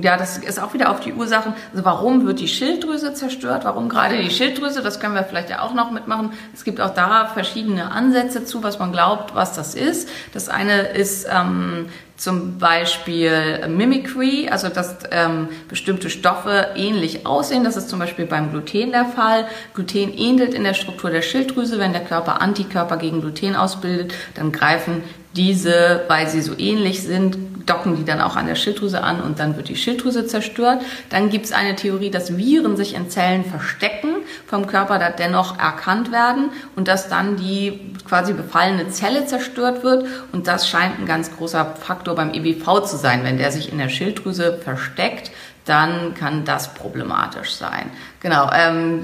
ja, 0.01 0.18
das 0.18 0.38
ist 0.38 0.62
auch 0.62 0.74
wieder 0.74 0.92
auf 0.92 1.00
die 1.00 1.13
Ursachen, 1.13 1.54
also 1.72 1.86
warum 1.86 2.25
wird 2.25 2.39
die 2.39 2.48
Schilddrüse 2.48 3.13
zerstört, 3.13 3.66
warum 3.66 3.89
gerade 3.89 4.18
die 4.18 4.30
Schilddrüse, 4.30 4.82
das 4.82 5.00
können 5.00 5.16
wir 5.16 5.24
vielleicht 5.24 5.50
ja 5.50 5.62
auch 5.62 5.74
noch 5.74 5.92
mitmachen. 5.92 6.34
Es 6.54 6.63
gibt 6.63 6.82
auch 6.82 6.94
da 6.94 7.28
verschiedene 7.28 7.92
Ansätze 7.92 8.46
zu, 8.46 8.63
was 8.63 8.80
man 8.80 8.92
glaubt, 8.92 9.36
was 9.36 9.54
das 9.54 9.75
ist. 9.75 10.10
Das 10.34 10.50
eine 10.50 10.82
ist 10.82 11.28
ähm, 11.32 11.88
zum 12.19 12.57
Beispiel 12.57 13.65
Mimicry, 13.69 14.49
also 14.51 14.67
dass 14.67 14.97
ähm, 15.11 15.47
bestimmte 15.69 16.09
Stoffe 16.09 16.67
ähnlich 16.75 17.25
aussehen. 17.25 17.63
Das 17.63 17.77
ist 17.77 17.89
zum 17.89 17.97
Beispiel 17.97 18.25
beim 18.25 18.51
Gluten 18.51 18.91
der 18.91 19.05
Fall. 19.05 19.47
Gluten 19.73 20.13
ähnelt 20.13 20.53
in 20.53 20.65
der 20.65 20.73
Struktur 20.73 21.11
der 21.11 21.21
Schilddrüse. 21.21 21.79
Wenn 21.79 21.93
der 21.93 22.03
Körper 22.03 22.41
Antikörper 22.41 22.97
gegen 22.97 23.21
Gluten 23.21 23.55
ausbildet, 23.55 24.13
dann 24.35 24.51
greifen 24.51 25.01
diese, 25.36 26.03
weil 26.07 26.27
sie 26.27 26.41
so 26.41 26.57
ähnlich 26.57 27.03
sind, 27.03 27.38
docken 27.69 27.95
die 27.95 28.05
dann 28.05 28.19
auch 28.19 28.36
an 28.36 28.48
der 28.48 28.55
Schilddrüse 28.55 29.03
an 29.03 29.21
und 29.21 29.39
dann 29.39 29.55
wird 29.55 29.69
die 29.69 29.75
Schilddrüse 29.75 30.25
zerstört. 30.25 30.81
Dann 31.09 31.29
gibt 31.29 31.45
es 31.45 31.51
eine 31.51 31.75
Theorie, 31.75 32.09
dass 32.09 32.36
Viren 32.36 32.75
sich 32.75 32.95
in 32.95 33.09
Zellen 33.09 33.45
verstecken, 33.45 34.15
vom 34.48 34.65
Körper 34.65 34.98
da 34.98 35.12
dennoch 35.12 35.59
erkannt 35.59 36.12
werden 36.12 36.50
und 36.75 36.88
dass 36.88 37.09
dann 37.09 37.38
die 37.38 37.93
quasi 38.07 38.33
befallene 38.33 38.89
Zelle 38.89 39.25
zerstört 39.27 39.83
wird. 39.83 40.05
Und 40.31 40.48
das 40.48 40.67
scheint 40.67 41.00
ein 41.00 41.05
ganz 41.05 41.36
großer 41.36 41.75
Faktor 41.79 42.15
beim 42.15 42.33
EBV 42.33 42.81
zu 42.86 42.98
sein. 42.98 43.24
Wenn 43.24 43.38
der 43.38 43.51
sich 43.51 43.71
in 43.71 43.77
der 43.77 43.89
Schilddrüse 43.89 44.57
versteckt, 44.63 45.31
dann 45.65 46.15
kann 46.15 46.45
das 46.45 46.74
problematisch 46.74 47.53
sein. 47.53 47.91
Genau, 48.21 48.50
ähm, 48.51 49.03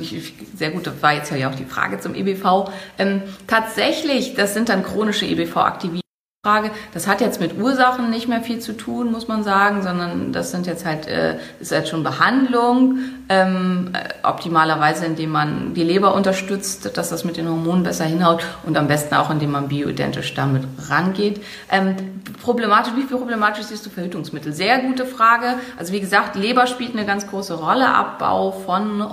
sehr 0.56 0.72
gut, 0.72 0.88
das 0.88 0.96
war 1.02 1.14
jetzt 1.14 1.32
ja 1.32 1.50
auch 1.50 1.56
die 1.56 1.66
Frage 1.66 2.00
zum 2.00 2.16
EBV. 2.16 2.72
Ähm, 2.98 3.22
tatsächlich, 3.46 4.34
das 4.34 4.56
sind 4.56 4.70
dann 4.70 4.84
chronische 4.84 5.26
EBV-Aktivierungen. 5.26 6.05
Frage. 6.46 6.70
Das 6.94 7.08
hat 7.08 7.22
jetzt 7.22 7.40
mit 7.40 7.58
Ursachen 7.58 8.12
nicht 8.12 8.28
mehr 8.28 8.40
viel 8.40 8.60
zu 8.60 8.74
tun, 8.74 9.12
muss 9.12 9.28
man 9.28 9.44
sagen, 9.44 9.82
sondern 9.82 10.32
das 10.32 10.52
sind 10.52 10.68
jetzt 10.68 10.86
halt, 10.86 11.08
äh, 11.08 11.38
ist 11.60 11.72
halt 11.72 11.88
schon 11.88 12.04
Behandlung, 12.04 13.00
ähm, 13.30 13.90
äh, 13.94 14.14
optimalerweise 14.22 15.08
indem 15.08 15.32
man 15.32 15.74
die 15.74 15.84
Leber 15.84 16.14
unterstützt, 16.14 16.96
dass 16.98 17.10
das 17.10 17.24
mit 17.24 17.38
den 17.38 17.50
Hormonen 17.50 17.82
besser 17.82 18.06
hinhaut 18.06 18.44
und 18.64 18.78
am 18.78 18.88
besten 18.88 19.16
auch 19.16 19.32
indem 19.32 19.54
man 19.54 19.70
bioidentisch 19.70 20.36
damit 20.36 20.62
rangeht. 20.88 21.42
Ähm, 21.72 21.96
problematisch, 22.44 22.94
wie 22.96 23.02
viel 23.02 23.18
problematisch 23.18 23.66
siehst 23.66 23.84
du 23.84 23.90
Verhütungsmittel? 23.90 24.54
Sehr 24.54 24.78
gute 24.78 25.08
Frage. 25.08 25.56
Also 25.80 25.94
wie 25.94 26.00
gesagt, 26.00 26.36
Leber 26.36 26.68
spielt 26.68 26.94
eine 26.94 27.08
ganz 27.08 27.26
große 27.26 27.56
Rolle, 27.56 27.88
Abbau 27.88 28.52
von 28.52 29.04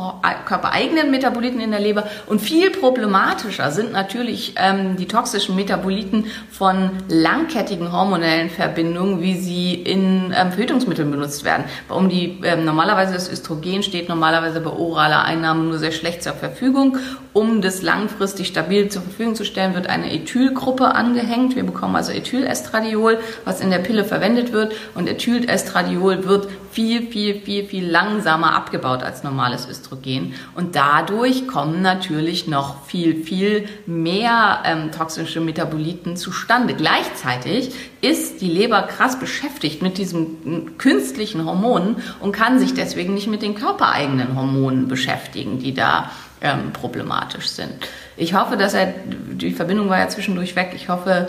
körpereigenen 0.44 1.10
Metaboliten 1.10 1.60
in 1.60 1.70
der 1.70 1.80
Leber 1.80 2.04
und 2.26 2.42
viel 2.42 2.70
problematischer 2.70 3.70
sind 3.70 3.90
natürlich 3.92 4.54
ähm, 4.58 4.96
die 4.96 5.06
toxischen 5.06 5.56
Metaboliten 5.56 6.26
von 6.50 6.90
langkettigen 7.22 7.92
hormonellen 7.92 8.50
Verbindungen, 8.50 9.22
wie 9.22 9.36
sie 9.36 9.74
in 9.74 10.34
ähm, 10.36 10.50
Verhütungsmitteln 10.50 11.10
benutzt 11.10 11.44
werden. 11.44 11.64
Um 11.88 12.08
die, 12.08 12.40
ähm, 12.42 12.64
normalerweise 12.64 13.14
das 13.14 13.30
Östrogen 13.30 13.82
steht 13.82 14.08
normalerweise 14.08 14.60
bei 14.60 14.70
oraler 14.70 15.24
Einnahme 15.24 15.62
nur 15.64 15.78
sehr 15.78 15.92
schlecht 15.92 16.22
zur 16.22 16.34
Verfügung. 16.34 16.98
Um 17.32 17.62
das 17.62 17.82
langfristig 17.82 18.48
stabil 18.48 18.88
zur 18.88 19.02
Verfügung 19.02 19.34
zu 19.34 19.44
stellen, 19.44 19.74
wird 19.74 19.88
eine 19.88 20.12
Ethylgruppe 20.12 20.94
angehängt. 20.94 21.56
Wir 21.56 21.64
bekommen 21.64 21.96
also 21.96 22.12
Ethylestradiol, 22.12 23.18
was 23.44 23.60
in 23.60 23.70
der 23.70 23.78
Pille 23.78 24.04
verwendet 24.04 24.52
wird. 24.52 24.74
Und 24.94 25.08
Ethylestradiol 25.08 26.26
wird 26.26 26.48
viel, 26.72 27.06
viel, 27.08 27.40
viel, 27.40 27.66
viel 27.66 27.88
langsamer 27.88 28.54
abgebaut 28.54 29.02
als 29.02 29.22
normales 29.22 29.68
Östrogen. 29.68 30.34
Und 30.54 30.74
dadurch 30.74 31.46
kommen 31.46 31.82
natürlich 31.82 32.46
noch 32.46 32.84
viel, 32.86 33.22
viel 33.22 33.68
mehr 33.86 34.62
ähm, 34.64 34.90
toxische 34.90 35.40
Metaboliten 35.40 36.16
zustande. 36.16 36.74
Gleichzeitig 36.74 37.74
ist 38.00 38.40
die 38.40 38.50
Leber 38.50 38.82
krass 38.82 39.18
beschäftigt 39.18 39.82
mit 39.82 39.98
diesen 39.98 40.78
künstlichen 40.78 41.44
Hormonen 41.44 41.96
und 42.20 42.32
kann 42.32 42.58
sich 42.58 42.72
deswegen 42.72 43.14
nicht 43.14 43.28
mit 43.28 43.42
den 43.42 43.54
körpereigenen 43.54 44.34
Hormonen 44.34 44.88
beschäftigen, 44.88 45.58
die 45.58 45.74
da 45.74 46.10
ähm, 46.40 46.72
problematisch 46.72 47.48
sind. 47.48 47.72
Ich 48.16 48.34
hoffe, 48.34 48.56
dass 48.56 48.74
er, 48.74 48.94
die 49.06 49.52
Verbindung 49.52 49.88
war 49.88 49.98
ja 49.98 50.08
zwischendurch 50.08 50.56
weg, 50.56 50.72
ich 50.74 50.88
hoffe, 50.88 51.28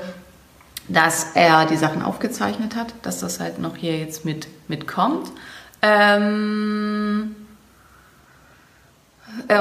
dass 0.87 1.27
er 1.35 1.65
die 1.65 1.77
Sachen 1.77 2.01
aufgezeichnet 2.01 2.75
hat, 2.75 2.93
dass 3.03 3.19
das 3.19 3.39
halt 3.39 3.59
noch 3.59 3.75
hier 3.75 3.97
jetzt 3.97 4.25
mit 4.25 4.47
mitkommt. 4.67 5.31
Ähm, 5.81 7.35
äh, 7.35 7.42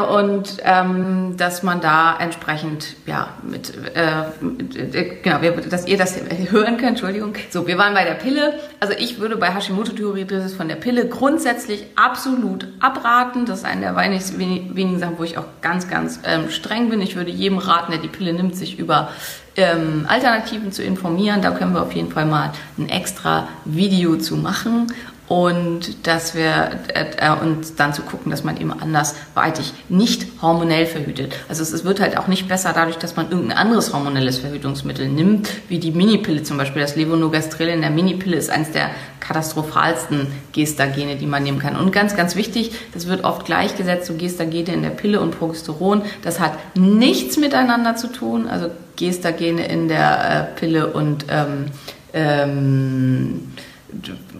und 0.00 0.58
ähm, 0.64 1.36
dass 1.36 1.62
man 1.62 1.80
da 1.80 2.16
entsprechend 2.18 2.94
ja 3.06 3.28
mit, 3.42 3.72
äh, 3.94 4.44
mit 4.44 4.76
äh, 4.76 5.18
genau 5.22 5.38
dass 5.68 5.86
ihr 5.86 5.98
das 5.98 6.16
hören 6.50 6.76
könnt 6.76 6.90
Entschuldigung. 6.90 7.34
So 7.50 7.66
wir 7.66 7.78
waren 7.78 7.94
bei 7.94 8.04
der 8.04 8.14
Pille. 8.14 8.54
Also 8.80 8.94
ich 8.96 9.18
würde 9.18 9.36
bei 9.36 9.52
Hashimoto 9.52 9.92
Thyreoiditis 9.92 10.54
von 10.54 10.68
der 10.68 10.76
Pille 10.76 11.08
grundsätzlich 11.08 11.86
absolut 11.96 12.68
abraten. 12.80 13.46
Das 13.46 13.60
ist 13.60 13.64
eine 13.64 13.80
der 13.80 13.96
wenigen, 13.96 14.76
wenigen 14.76 14.98
Sachen 14.98 15.18
wo 15.18 15.24
ich 15.24 15.38
auch 15.38 15.46
ganz 15.60 15.88
ganz 15.88 16.20
ähm, 16.24 16.50
streng 16.50 16.90
bin. 16.90 17.00
Ich 17.00 17.16
würde 17.16 17.30
jedem 17.30 17.58
raten 17.58 17.92
der 17.92 18.00
die 18.00 18.08
Pille 18.08 18.32
nimmt 18.32 18.56
sich 18.56 18.78
über 18.78 19.10
ähm, 19.56 20.06
Alternativen 20.08 20.72
zu 20.72 20.82
informieren. 20.82 21.42
Da 21.42 21.50
können 21.50 21.74
wir 21.74 21.82
auf 21.82 21.92
jeden 21.92 22.10
Fall 22.10 22.26
mal 22.26 22.52
ein 22.78 22.88
extra 22.88 23.48
Video 23.64 24.16
zu 24.16 24.36
machen 24.36 24.92
und 25.32 26.06
dass 26.06 26.34
wir 26.34 26.72
äh, 26.92 27.06
äh, 27.16 27.30
und 27.30 27.80
dann 27.80 27.94
zu 27.94 28.02
gucken, 28.02 28.30
dass 28.30 28.44
man 28.44 28.58
eben 28.58 28.70
andersweitig 28.70 29.72
nicht 29.88 30.26
hormonell 30.42 30.84
verhütet. 30.84 31.32
Also 31.48 31.62
es, 31.62 31.72
es, 31.72 31.86
wird 31.86 32.00
halt 32.00 32.18
auch 32.18 32.26
nicht 32.26 32.48
besser 32.48 32.72
dadurch, 32.74 32.98
dass 32.98 33.16
man 33.16 33.30
irgendein 33.30 33.56
anderes 33.56 33.94
hormonelles 33.94 34.36
Verhütungsmittel 34.36 35.08
nimmt, 35.08 35.48
wie 35.70 35.78
die 35.78 35.90
Minipille 35.90 36.42
zum 36.42 36.58
Beispiel. 36.58 36.82
Das 36.82 36.96
Levonorgestrel 36.96 37.68
in 37.68 37.80
der 37.80 37.88
Minipille 37.88 38.36
ist 38.36 38.50
eines 38.50 38.72
der 38.72 38.90
katastrophalsten 39.20 40.26
Gestagene, 40.52 41.16
die 41.16 41.24
man 41.24 41.44
nehmen 41.44 41.60
kann. 41.60 41.76
Und 41.76 41.92
ganz, 41.92 42.14
ganz 42.14 42.36
wichtig, 42.36 42.72
das 42.92 43.06
wird 43.06 43.24
oft 43.24 43.46
gleichgesetzt, 43.46 44.08
so 44.08 44.14
Gestagene 44.14 44.74
in 44.74 44.82
der 44.82 44.90
Pille 44.90 45.18
und 45.18 45.38
Progesteron. 45.38 46.02
Das 46.20 46.40
hat 46.40 46.58
nichts 46.76 47.38
miteinander 47.38 47.96
zu 47.96 48.08
tun. 48.08 48.48
Also 48.48 48.68
Gestagene 48.96 49.66
in 49.66 49.88
der 49.88 50.50
äh, 50.54 50.60
Pille 50.60 50.88
und 50.88 51.24
ähm, 51.30 51.68
ähm, 52.12 53.52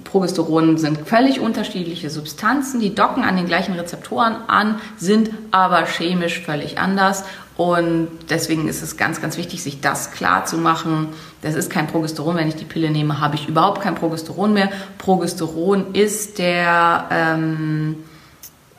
Progesteron 0.04 0.78
sind 0.78 1.06
völlig 1.06 1.40
unterschiedliche 1.40 2.10
Substanzen, 2.10 2.80
die 2.80 2.94
docken 2.94 3.24
an 3.24 3.36
den 3.36 3.46
gleichen 3.46 3.74
Rezeptoren 3.74 4.36
an, 4.48 4.80
sind 4.96 5.30
aber 5.50 5.86
chemisch 5.86 6.40
völlig 6.40 6.78
anders. 6.78 7.24
Und 7.56 8.08
deswegen 8.30 8.66
ist 8.68 8.82
es 8.82 8.96
ganz, 8.96 9.20
ganz 9.20 9.36
wichtig, 9.36 9.62
sich 9.62 9.80
das 9.80 10.10
klar 10.10 10.46
zu 10.46 10.56
machen. 10.56 11.08
Das 11.42 11.54
ist 11.54 11.70
kein 11.70 11.86
Progesteron. 11.86 12.36
Wenn 12.36 12.48
ich 12.48 12.56
die 12.56 12.64
Pille 12.64 12.90
nehme, 12.90 13.20
habe 13.20 13.34
ich 13.34 13.46
überhaupt 13.46 13.82
kein 13.82 13.94
Progesteron 13.94 14.54
mehr. 14.54 14.70
Progesteron 14.98 15.94
ist 15.94 16.38
der 16.38 17.08
ähm, 17.10 17.96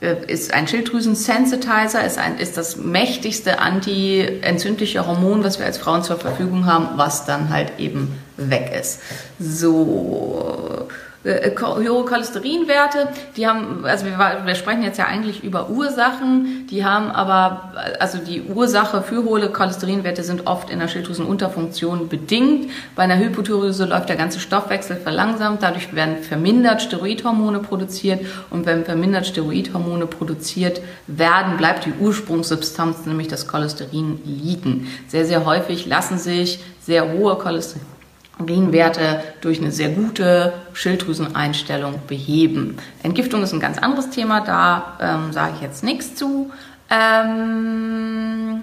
äh, 0.03 0.15
ist 0.27 0.53
ein 0.53 0.67
Schilddrüsensensitizer, 0.67 2.03
ist, 2.03 2.17
ein, 2.17 2.37
ist 2.37 2.57
das 2.57 2.75
mächtigste 2.75 3.59
anti-entzündliche 3.59 5.07
Hormon, 5.07 5.45
was 5.45 5.59
wir 5.59 5.65
als 5.65 5.77
Frauen 5.77 6.03
zur 6.03 6.17
Verfügung 6.17 6.65
haben, 6.65 6.89
was 6.97 7.25
dann 7.25 7.49
halt 7.49 7.79
eben 7.79 8.19
weg 8.37 8.73
ist. 8.79 9.01
So, 9.39 10.87
äh, 11.23 11.51
höhere 11.57 12.03
Cholesterinwerte, 12.03 13.07
die 13.37 13.47
haben, 13.47 13.85
also 13.85 14.05
wir, 14.05 14.17
wir, 14.17 14.55
sprechen 14.55 14.83
jetzt 14.83 14.97
ja 14.97 15.05
eigentlich 15.05 15.41
über 15.41 15.69
Ursachen, 15.69 16.67
die 16.69 16.83
haben 16.83 17.11
aber, 17.11 17.71
also 17.99 18.17
die 18.17 18.41
Ursache 18.41 19.01
für 19.01 19.23
hohe 19.23 19.47
Cholesterinwerte 19.49 20.21
sind 20.21 20.47
oft 20.47 20.69
in 20.69 20.79
der 20.79 20.89
Schilddrüsenunterfunktion 20.89 22.09
bedingt. 22.09 22.69
Bei 22.97 23.03
einer 23.03 23.17
Hypothyreose 23.17 23.85
läuft 23.85 24.09
der 24.09 24.17
ganze 24.17 24.41
Stoffwechsel 24.41 24.97
verlangsamt, 24.97 25.63
dadurch 25.63 25.95
werden 25.95 26.17
vermindert 26.17 26.81
Steroidhormone 26.81 27.59
produziert 27.59 28.19
und 28.49 28.65
wenn 28.65 28.83
vermindert 28.83 29.25
Steroidhormone 29.25 30.07
produziert 30.07 30.81
werden, 31.07 31.55
bleibt 31.55 31.85
die 31.85 31.93
Ursprungssubstanz, 32.01 33.05
nämlich 33.05 33.29
das 33.29 33.47
Cholesterin, 33.47 34.19
liegen. 34.25 34.87
Sehr, 35.07 35.25
sehr 35.25 35.45
häufig 35.45 35.85
lassen 35.85 36.17
sich 36.17 36.59
sehr 36.81 37.13
hohe 37.13 37.35
Cholesterin 37.37 37.93
Urinwerte 38.39 39.23
durch 39.41 39.59
eine 39.59 39.71
sehr 39.71 39.89
gute 39.89 40.53
Schilddrüseneinstellung 40.73 42.01
beheben. 42.07 42.77
Entgiftung 43.03 43.43
ist 43.43 43.53
ein 43.53 43.59
ganz 43.59 43.77
anderes 43.77 44.09
Thema, 44.09 44.41
da 44.41 44.97
ähm, 44.99 45.33
sage 45.33 45.53
ich 45.55 45.61
jetzt 45.61 45.83
nichts 45.83 46.15
zu. 46.15 46.51
Ähm, 46.89 48.61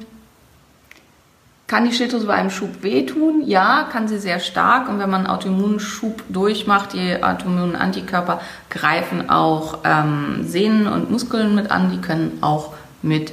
kann 1.70 1.84
die 1.84 1.92
Schilddrüse 1.92 2.26
bei 2.26 2.34
einem 2.34 2.50
Schub 2.50 2.82
wehtun? 2.82 3.42
Ja, 3.46 3.88
kann 3.92 4.08
sie 4.08 4.18
sehr 4.18 4.40
stark. 4.40 4.88
Und 4.88 4.98
wenn 4.98 5.08
man 5.08 5.26
einen 5.26 5.34
Autoimmunschub 5.34 6.24
durchmacht, 6.28 6.94
die 6.94 7.22
autoimmunen 7.22 7.76
Antikörper 7.76 8.40
greifen 8.70 9.30
auch 9.30 9.78
ähm, 9.84 10.40
Sehnen 10.42 10.88
und 10.88 11.12
Muskeln 11.12 11.54
mit 11.54 11.70
an, 11.70 11.92
die 11.92 12.00
können 12.00 12.38
auch 12.40 12.74
mit 13.02 13.32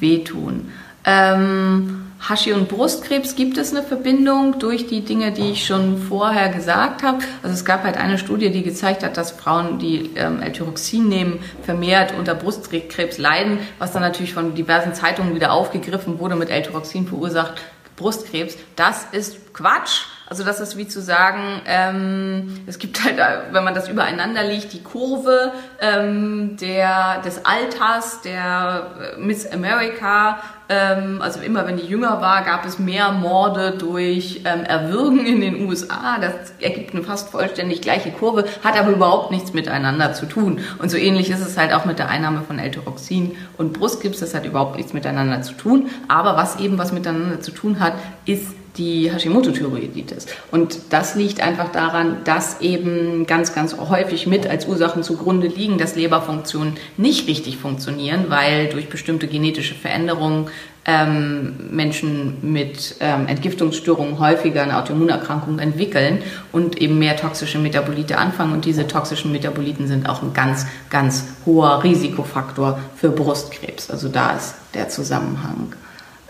wehtun. 0.00 0.72
Ähm, 1.04 2.05
Hashi 2.28 2.52
und 2.52 2.68
Brustkrebs 2.68 3.36
gibt 3.36 3.56
es 3.56 3.72
eine 3.72 3.84
Verbindung 3.84 4.58
durch 4.58 4.88
die 4.88 5.02
Dinge, 5.02 5.30
die 5.30 5.52
ich 5.52 5.64
schon 5.64 5.96
vorher 5.96 6.48
gesagt 6.48 7.04
habe. 7.04 7.18
Also 7.44 7.54
es 7.54 7.64
gab 7.64 7.84
halt 7.84 7.96
eine 7.96 8.18
Studie, 8.18 8.50
die 8.50 8.64
gezeigt 8.64 9.04
hat, 9.04 9.16
dass 9.16 9.30
Frauen, 9.30 9.78
die 9.78 10.10
ähm, 10.16 10.42
L-Tyroxin 10.42 11.08
nehmen, 11.08 11.38
vermehrt 11.62 12.14
unter 12.18 12.34
Brustkrebs 12.34 13.18
leiden, 13.18 13.60
was 13.78 13.92
dann 13.92 14.02
natürlich 14.02 14.34
von 14.34 14.56
diversen 14.56 14.92
Zeitungen 14.92 15.36
wieder 15.36 15.52
aufgegriffen 15.52 16.18
wurde 16.18 16.34
mit 16.34 16.50
L-Tyroxin 16.50 17.06
verursacht 17.06 17.62
Brustkrebs. 17.94 18.56
Das 18.74 19.06
ist 19.12 19.54
Quatsch. 19.54 20.06
Also 20.28 20.42
das 20.42 20.58
ist 20.58 20.76
wie 20.76 20.88
zu 20.88 21.00
sagen, 21.00 21.62
ähm, 21.66 22.58
es 22.66 22.78
gibt 22.78 23.04
halt, 23.04 23.18
äh, 23.18 23.52
wenn 23.52 23.62
man 23.62 23.74
das 23.74 23.88
übereinander 23.88 24.42
liegt, 24.42 24.72
die 24.72 24.82
Kurve 24.82 25.52
ähm, 25.80 26.56
der, 26.60 27.20
des 27.22 27.44
Alters 27.44 28.22
der 28.22 29.14
äh, 29.16 29.20
Miss 29.20 29.46
America. 29.46 30.38
Ähm, 30.68 31.22
also 31.22 31.38
immer 31.40 31.64
wenn 31.68 31.76
die 31.76 31.86
jünger 31.86 32.20
war, 32.20 32.42
gab 32.42 32.66
es 32.66 32.80
mehr 32.80 33.12
Morde 33.12 33.76
durch 33.78 34.42
ähm, 34.44 34.64
Erwürgen 34.64 35.24
in 35.24 35.40
den 35.40 35.64
USA. 35.64 36.18
Das 36.20 36.32
ergibt 36.60 36.92
eine 36.92 37.04
fast 37.04 37.30
vollständig 37.30 37.80
gleiche 37.80 38.10
Kurve, 38.10 38.46
hat 38.64 38.76
aber 38.76 38.90
überhaupt 38.90 39.30
nichts 39.30 39.52
miteinander 39.52 40.12
zu 40.12 40.26
tun. 40.26 40.58
Und 40.78 40.90
so 40.90 40.96
ähnlich 40.96 41.30
ist 41.30 41.46
es 41.46 41.56
halt 41.56 41.72
auch 41.72 41.84
mit 41.84 42.00
der 42.00 42.08
Einnahme 42.08 42.42
von 42.42 42.58
L-Tyroxin 42.58 43.36
und 43.58 43.74
Brustkrebs. 43.74 44.18
Das 44.18 44.34
hat 44.34 44.44
überhaupt 44.44 44.74
nichts 44.76 44.92
miteinander 44.92 45.42
zu 45.42 45.52
tun. 45.52 45.88
Aber 46.08 46.36
was 46.36 46.58
eben 46.58 46.78
was 46.78 46.90
miteinander 46.90 47.40
zu 47.40 47.52
tun 47.52 47.78
hat, 47.78 47.92
ist 48.24 48.48
die 48.78 49.10
Hashimoto-Thyreoiditis. 49.12 50.26
Und 50.50 50.78
das 50.90 51.14
liegt 51.14 51.40
einfach 51.40 51.72
daran, 51.72 52.18
dass 52.24 52.60
eben 52.60 53.26
ganz, 53.26 53.54
ganz 53.54 53.76
häufig 53.76 54.26
mit 54.26 54.46
als 54.46 54.66
Ursachen 54.66 55.02
zugrunde 55.02 55.48
liegen, 55.48 55.78
dass 55.78 55.96
Leberfunktionen 55.96 56.74
nicht 56.96 57.28
richtig 57.28 57.56
funktionieren, 57.58 58.26
weil 58.28 58.68
durch 58.68 58.88
bestimmte 58.88 59.26
genetische 59.26 59.74
Veränderungen 59.74 60.48
ähm, 60.86 61.54
Menschen 61.70 62.36
mit 62.42 62.96
ähm, 63.00 63.26
Entgiftungsstörungen 63.26 64.20
häufiger 64.20 64.62
eine 64.62 64.78
Autoimmunerkrankung 64.78 65.58
entwickeln 65.58 66.22
und 66.52 66.80
eben 66.80 66.98
mehr 66.98 67.16
toxische 67.16 67.58
Metabolite 67.58 68.18
anfangen. 68.18 68.52
Und 68.52 68.64
diese 68.64 68.86
toxischen 68.86 69.32
Metaboliten 69.32 69.88
sind 69.88 70.08
auch 70.08 70.22
ein 70.22 70.32
ganz, 70.32 70.66
ganz 70.88 71.24
hoher 71.44 71.82
Risikofaktor 71.82 72.78
für 72.94 73.08
Brustkrebs. 73.08 73.90
Also 73.90 74.08
da 74.08 74.32
ist 74.32 74.54
der 74.74 74.88
Zusammenhang. 74.88 75.74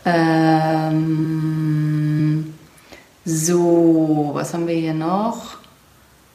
Ähm, 0.07 1.67
so, 3.25 4.31
was 4.33 4.55
haben 4.55 4.69
wir 4.69 4.77
hier 4.77 4.95
noch? 4.95 5.57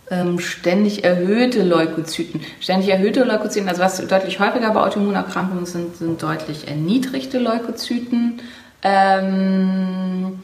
Ähm, 0.09 0.39
ständig 0.39 1.05
erhöhte 1.05 1.63
Leukozyten. 1.63 2.41
Ständig 2.59 2.89
erhöhte 2.89 3.23
Leukozyten, 3.23 3.69
also 3.69 3.81
was 3.81 4.05
deutlich 4.05 4.41
häufiger 4.41 4.71
bei 4.71 4.81
Autoimmunerkrankungen 4.81 5.65
sind, 5.65 5.95
sind 5.95 6.21
deutlich 6.21 6.67
erniedrigte 6.67 7.39
Leukozyten. 7.39 8.41
Ähm, 8.83 10.43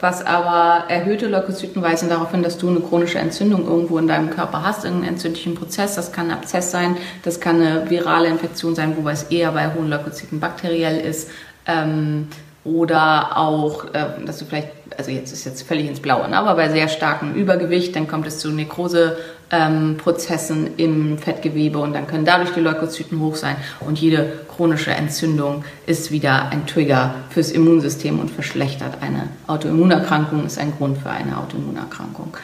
was 0.00 0.24
aber 0.26 0.88
erhöhte 0.88 1.28
Leukozyten 1.28 1.82
weisen 1.82 2.08
darauf 2.08 2.30
hin, 2.32 2.42
dass 2.42 2.58
du 2.58 2.68
eine 2.68 2.80
chronische 2.80 3.18
Entzündung 3.18 3.66
irgendwo 3.66 3.98
in 3.98 4.08
deinem 4.08 4.30
Körper 4.30 4.64
hast, 4.64 4.84
irgendeinen 4.84 5.12
entzündlichen 5.12 5.54
Prozess. 5.54 5.94
Das 5.94 6.10
kann 6.10 6.30
ein 6.30 6.38
Abzess 6.38 6.70
sein, 6.70 6.96
das 7.22 7.38
kann 7.38 7.60
eine 7.60 7.88
virale 7.90 8.28
Infektion 8.28 8.74
sein, 8.74 8.96
wobei 8.96 9.12
es 9.12 9.24
eher 9.24 9.52
bei 9.52 9.72
hohen 9.74 9.90
Leukozyten 9.90 10.40
bakteriell 10.40 10.98
ist. 10.98 11.28
Ähm, 11.66 12.28
oder 12.66 13.36
auch, 13.36 13.84
äh, 13.94 14.06
dass 14.24 14.38
du 14.38 14.44
vielleicht, 14.44 14.70
also 14.98 15.12
jetzt 15.12 15.32
ist 15.32 15.44
jetzt 15.44 15.62
völlig 15.62 15.86
ins 15.86 16.00
Blaue, 16.00 16.28
ne? 16.28 16.36
aber 16.36 16.56
bei 16.56 16.68
sehr 16.68 16.88
starkem 16.88 17.32
Übergewicht, 17.34 17.94
dann 17.94 18.08
kommt 18.08 18.26
es 18.26 18.40
zu 18.40 18.50
Nekroseprozessen 18.50 20.66
ähm, 20.66 20.72
im 20.76 21.16
Fettgewebe 21.18 21.78
und 21.78 21.92
dann 21.92 22.08
können 22.08 22.24
dadurch 22.24 22.50
die 22.54 22.60
Leukozyten 22.60 23.20
hoch 23.20 23.36
sein 23.36 23.54
und 23.80 24.00
jede 24.00 24.32
chronische 24.48 24.90
Entzündung 24.90 25.62
ist 25.86 26.10
wieder 26.10 26.48
ein 26.50 26.66
Trigger 26.66 27.14
fürs 27.30 27.52
Immunsystem 27.52 28.18
und 28.18 28.32
verschlechtert 28.32 28.94
eine 29.00 29.28
Autoimmunerkrankung, 29.46 30.44
ist 30.44 30.58
ein 30.58 30.72
Grund 30.76 30.98
für 30.98 31.10
eine 31.10 31.38
Autoimmunerkrankung. 31.38 32.36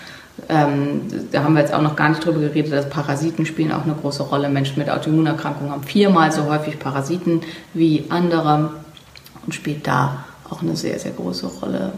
Ähm, 0.48 1.02
da 1.30 1.42
haben 1.42 1.52
wir 1.54 1.61
jetzt 1.61 1.74
auch 1.74 1.82
noch 1.82 1.96
gar 1.96 2.08
nicht 2.08 2.24
drüber 2.24 2.40
geredet, 2.40 2.72
dass 2.72 2.88
Parasiten 2.88 3.44
spielen 3.44 3.70
auch 3.72 3.85
eine 3.85 3.94
große 3.94 4.22
Rolle. 4.22 4.48
Menschen 4.48 4.78
mit 4.78 4.88
Autoimmunerkrankungen 4.88 5.72
haben 5.72 5.82
viermal 5.82 6.32
so 6.32 6.46
häufig 6.46 6.78
Parasiten 6.78 7.42
wie 7.74 8.06
andere 8.08 8.70
und 9.44 9.55
spielt 9.55 9.87
da 9.87 10.24
auch 10.48 10.62
eine 10.62 10.76
sehr, 10.76 10.98
sehr 10.98 11.12
große 11.12 11.46
Rolle. 11.46 11.92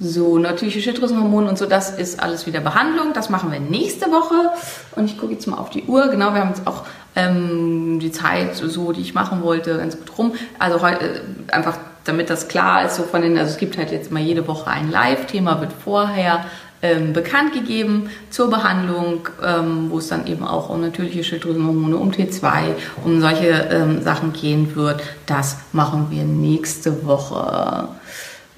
So, 0.00 0.38
natürliche 0.38 0.80
Schilddrüsenhormone 0.80 1.48
und 1.48 1.56
so, 1.56 1.66
das 1.66 1.90
ist 1.90 2.20
alles 2.20 2.46
wieder 2.46 2.60
Behandlung. 2.60 3.12
Das 3.14 3.30
machen 3.30 3.52
wir 3.52 3.60
nächste 3.60 4.06
Woche. 4.06 4.50
Und 4.96 5.04
ich 5.04 5.16
gucke 5.16 5.32
jetzt 5.32 5.46
mal 5.46 5.58
auf 5.58 5.70
die 5.70 5.84
Uhr. 5.84 6.08
Genau, 6.08 6.34
wir 6.34 6.40
haben 6.40 6.48
jetzt 6.48 6.66
auch 6.66 6.84
ähm, 7.14 8.00
die 8.00 8.10
Zeit, 8.10 8.56
so 8.56 8.92
die 8.92 9.00
ich 9.00 9.14
machen 9.14 9.42
wollte, 9.42 9.78
ganz 9.78 9.96
gut 9.96 10.18
rum. 10.18 10.32
Also 10.58 10.82
heute 10.82 11.04
äh, 11.04 11.52
einfach, 11.52 11.78
damit 12.04 12.30
das 12.30 12.48
klar 12.48 12.84
ist, 12.84 12.96
so 12.96 13.04
von 13.04 13.22
den, 13.22 13.38
also 13.38 13.52
es 13.52 13.58
gibt 13.58 13.78
halt 13.78 13.92
jetzt 13.92 14.10
mal 14.10 14.20
jede 14.20 14.48
Woche 14.48 14.68
ein 14.68 14.90
Live-Thema, 14.90 15.60
wird 15.60 15.72
vorher 15.72 16.44
ähm, 16.82 17.12
bekannt 17.12 17.52
gegeben 17.52 18.10
zur 18.30 18.50
Behandlung, 18.50 19.28
ähm, 19.42 19.86
wo 19.88 19.98
es 19.98 20.08
dann 20.08 20.26
eben 20.26 20.44
auch 20.44 20.68
um 20.68 20.80
natürliche 20.80 21.22
Schilddrüsenhormone, 21.22 21.96
um 21.96 22.10
T2, 22.10 22.74
um 23.04 23.20
solche 23.20 23.68
ähm, 23.70 24.02
Sachen 24.02 24.32
gehen 24.32 24.74
wird. 24.74 25.00
Das 25.26 25.58
machen 25.72 26.08
wir 26.10 26.24
nächste 26.24 27.06
Woche. 27.06 27.88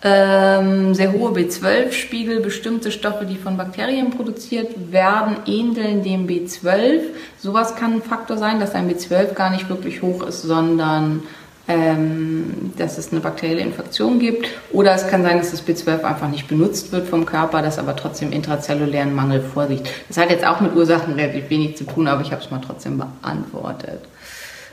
Ähm, 0.06 0.94
sehr 0.94 1.12
hohe 1.12 1.32
B12-Spiegel, 1.32 2.40
bestimmte 2.40 2.90
Stoffe, 2.90 3.24
die 3.24 3.36
von 3.36 3.56
Bakterien 3.56 4.10
produziert 4.10 4.92
werden, 4.92 5.36
ähneln 5.46 6.02
dem 6.02 6.26
B12. 6.26 7.00
Sowas 7.38 7.74
kann 7.74 7.94
ein 7.94 8.02
Faktor 8.02 8.36
sein, 8.36 8.60
dass 8.60 8.74
ein 8.74 8.90
B12 8.90 9.32
gar 9.32 9.48
nicht 9.48 9.70
wirklich 9.70 10.02
hoch 10.02 10.26
ist, 10.26 10.42
sondern 10.42 11.22
ähm, 11.66 12.72
dass 12.76 12.98
es 12.98 13.10
eine 13.10 13.20
bakterielle 13.20 13.60
Infektion 13.60 14.18
gibt. 14.18 14.48
Oder 14.72 14.94
es 14.94 15.06
kann 15.08 15.22
sein, 15.22 15.38
dass 15.38 15.50
das 15.50 15.66
B12 15.66 16.02
einfach 16.02 16.28
nicht 16.28 16.48
benutzt 16.48 16.92
wird 16.92 17.08
vom 17.08 17.24
Körper, 17.24 17.62
das 17.62 17.78
aber 17.78 17.96
trotzdem 17.96 18.32
intrazellulären 18.32 19.14
Mangel 19.14 19.40
vorliegt. 19.40 19.88
Das 20.08 20.18
hat 20.18 20.30
jetzt 20.30 20.46
auch 20.46 20.60
mit 20.60 20.74
Ursachen 20.74 21.14
relativ 21.14 21.48
wenig 21.50 21.76
zu 21.76 21.84
tun, 21.84 22.06
aber 22.06 22.22
ich 22.22 22.32
habe 22.32 22.42
es 22.42 22.50
mal 22.50 22.60
trotzdem 22.64 22.98
beantwortet. 22.98 24.00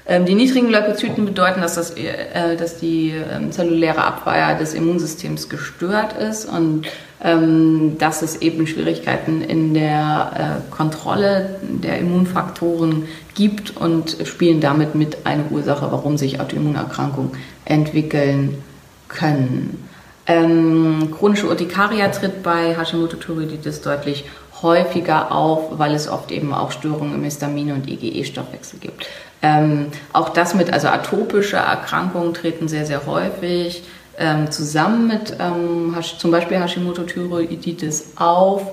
Ähm, 0.07 0.25
die 0.25 0.33
niedrigen 0.33 0.69
Leukozyten 0.69 1.25
bedeuten, 1.25 1.61
dass, 1.61 1.75
das, 1.75 1.91
äh, 1.91 2.55
dass 2.57 2.77
die 2.77 3.11
ähm, 3.11 3.51
zelluläre 3.51 4.03
Abwehr 4.03 4.57
des 4.57 4.73
Immunsystems 4.73 5.47
gestört 5.47 6.13
ist 6.13 6.45
und 6.45 6.87
ähm, 7.23 7.97
dass 7.99 8.23
es 8.23 8.41
eben 8.41 8.65
Schwierigkeiten 8.65 9.43
in 9.43 9.75
der 9.75 10.61
äh, 10.71 10.75
Kontrolle 10.75 11.55
der 11.61 11.99
Immunfaktoren 11.99 13.07
gibt 13.35 13.77
und 13.77 14.17
spielen 14.23 14.59
damit 14.59 14.95
mit 14.95 15.19
eine 15.25 15.43
Ursache, 15.51 15.91
warum 15.91 16.17
sich 16.17 16.39
Autoimmunerkrankungen 16.39 17.31
entwickeln 17.65 18.63
können. 19.07 19.87
Chronische 20.27 21.47
Urtikaria 21.47 22.07
tritt 22.07 22.41
bei 22.41 22.77
Hashimoto-Thyreoiditis 22.77 23.81
deutlich 23.81 24.23
häufiger 24.61 25.31
auf, 25.31 25.77
weil 25.77 25.93
es 25.93 26.07
oft 26.07 26.31
eben 26.31 26.53
auch 26.53 26.71
Störungen 26.71 27.15
im 27.15 27.23
Histamin- 27.23 27.73
und 27.73 27.89
IgE-Stoffwechsel 27.89 28.79
gibt. 28.79 29.07
Ähm, 29.41 29.87
auch 30.13 30.29
das 30.29 30.53
mit, 30.53 30.71
also 30.71 30.87
atopische 30.87 31.57
Erkrankungen 31.57 32.33
treten 32.33 32.67
sehr, 32.67 32.85
sehr 32.85 33.05
häufig 33.05 33.83
ähm, 34.17 34.51
zusammen 34.51 35.07
mit 35.07 35.35
ähm, 35.39 35.95
zum 36.17 36.31
Beispiel 36.31 36.57
Hashimoto-Thyreoiditis 36.57 38.13
auf 38.17 38.67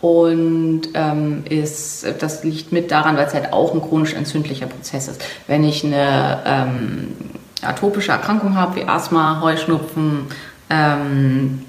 und 0.00 0.82
ähm, 0.94 1.44
ist, 1.48 2.04
das 2.20 2.44
liegt 2.44 2.72
mit 2.72 2.90
daran, 2.90 3.16
weil 3.16 3.26
es 3.26 3.34
halt 3.34 3.52
auch 3.52 3.72
ein 3.72 3.80
chronisch 3.80 4.14
entzündlicher 4.14 4.66
Prozess 4.66 5.08
ist. 5.08 5.22
Wenn 5.46 5.64
ich 5.64 5.84
eine 5.84 6.42
ähm, 6.44 7.16
atopische 7.62 8.12
Erkrankung 8.12 8.56
habe, 8.56 8.76
wie 8.76 8.84
Asthma, 8.84 9.40
Heuschnupfen, 9.40 10.26
ähm, 10.70 11.62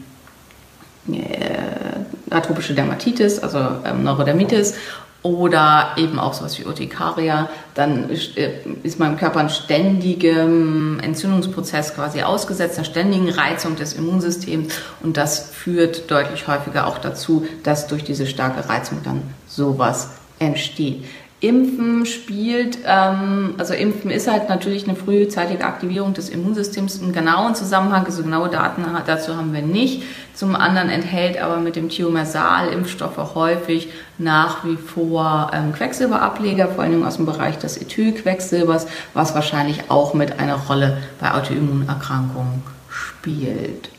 äh, 1.11 2.33
atopische 2.33 2.73
Dermatitis, 2.73 3.39
also 3.39 3.59
ähm, 3.85 4.03
Neurodermitis 4.03 4.75
oder 5.23 5.93
eben 5.95 6.19
auch 6.19 6.33
sowas 6.33 6.59
wie 6.59 6.65
Urtikaria, 6.65 7.49
dann 7.73 8.09
äh, 8.09 8.51
ist 8.83 8.99
man 8.99 9.13
im 9.13 9.17
Körper 9.17 9.39
ein 9.39 9.49
ständigem 9.49 10.99
Entzündungsprozess 10.99 11.95
quasi 11.95 12.21
ausgesetzt, 12.21 12.77
einer 12.77 12.85
ständigen 12.85 13.29
Reizung 13.29 13.77
des 13.77 13.93
Immunsystems 13.93 14.73
und 15.01 15.17
das 15.17 15.49
führt 15.51 16.11
deutlich 16.11 16.47
häufiger 16.47 16.87
auch 16.87 16.97
dazu, 16.97 17.47
dass 17.63 17.87
durch 17.87 18.03
diese 18.03 18.27
starke 18.27 18.67
Reizung 18.67 18.99
dann 19.03 19.21
sowas 19.47 20.09
entsteht. 20.39 21.05
Impfen 21.43 22.05
spielt, 22.05 22.77
ähm, 22.85 23.55
also 23.57 23.73
Impfen 23.73 24.09
ist 24.09 24.31
halt 24.31 24.47
natürlich 24.47 24.87
eine 24.87 24.95
frühzeitige 24.95 25.65
Aktivierung 25.65 26.13
des 26.13 26.29
Immunsystems. 26.29 27.01
Einen 27.01 27.11
genauen 27.11 27.53
Zusammenhang, 27.53 28.05
also 28.05 28.23
genaue 28.23 28.47
Daten 28.47 28.85
dazu 29.05 29.35
haben 29.35 29.51
wir 29.51 29.61
nicht. 29.61 30.03
Zum 30.33 30.55
anderen 30.55 30.87
enthält 30.87 31.37
aber 31.41 31.57
mit 31.57 31.75
dem 31.75 31.89
Thiomersal 31.89 32.69
Impfstoffe 32.69 33.35
häufig 33.35 33.89
nach 34.17 34.63
wie 34.63 34.77
vor 34.77 35.51
ähm, 35.53 35.73
Quecksilberableger, 35.73 36.69
vor 36.69 36.85
allem 36.85 37.03
aus 37.03 37.17
dem 37.17 37.25
Bereich 37.25 37.57
des 37.57 37.75
Ethylquecksilbers, 37.75 38.87
was 39.13 39.35
wahrscheinlich 39.35 39.91
auch 39.91 40.13
mit 40.13 40.39
einer 40.39 40.55
Rolle 40.55 40.99
bei 41.19 41.33
Autoimmunerkrankungen 41.33 42.63
spielt. 42.89 43.89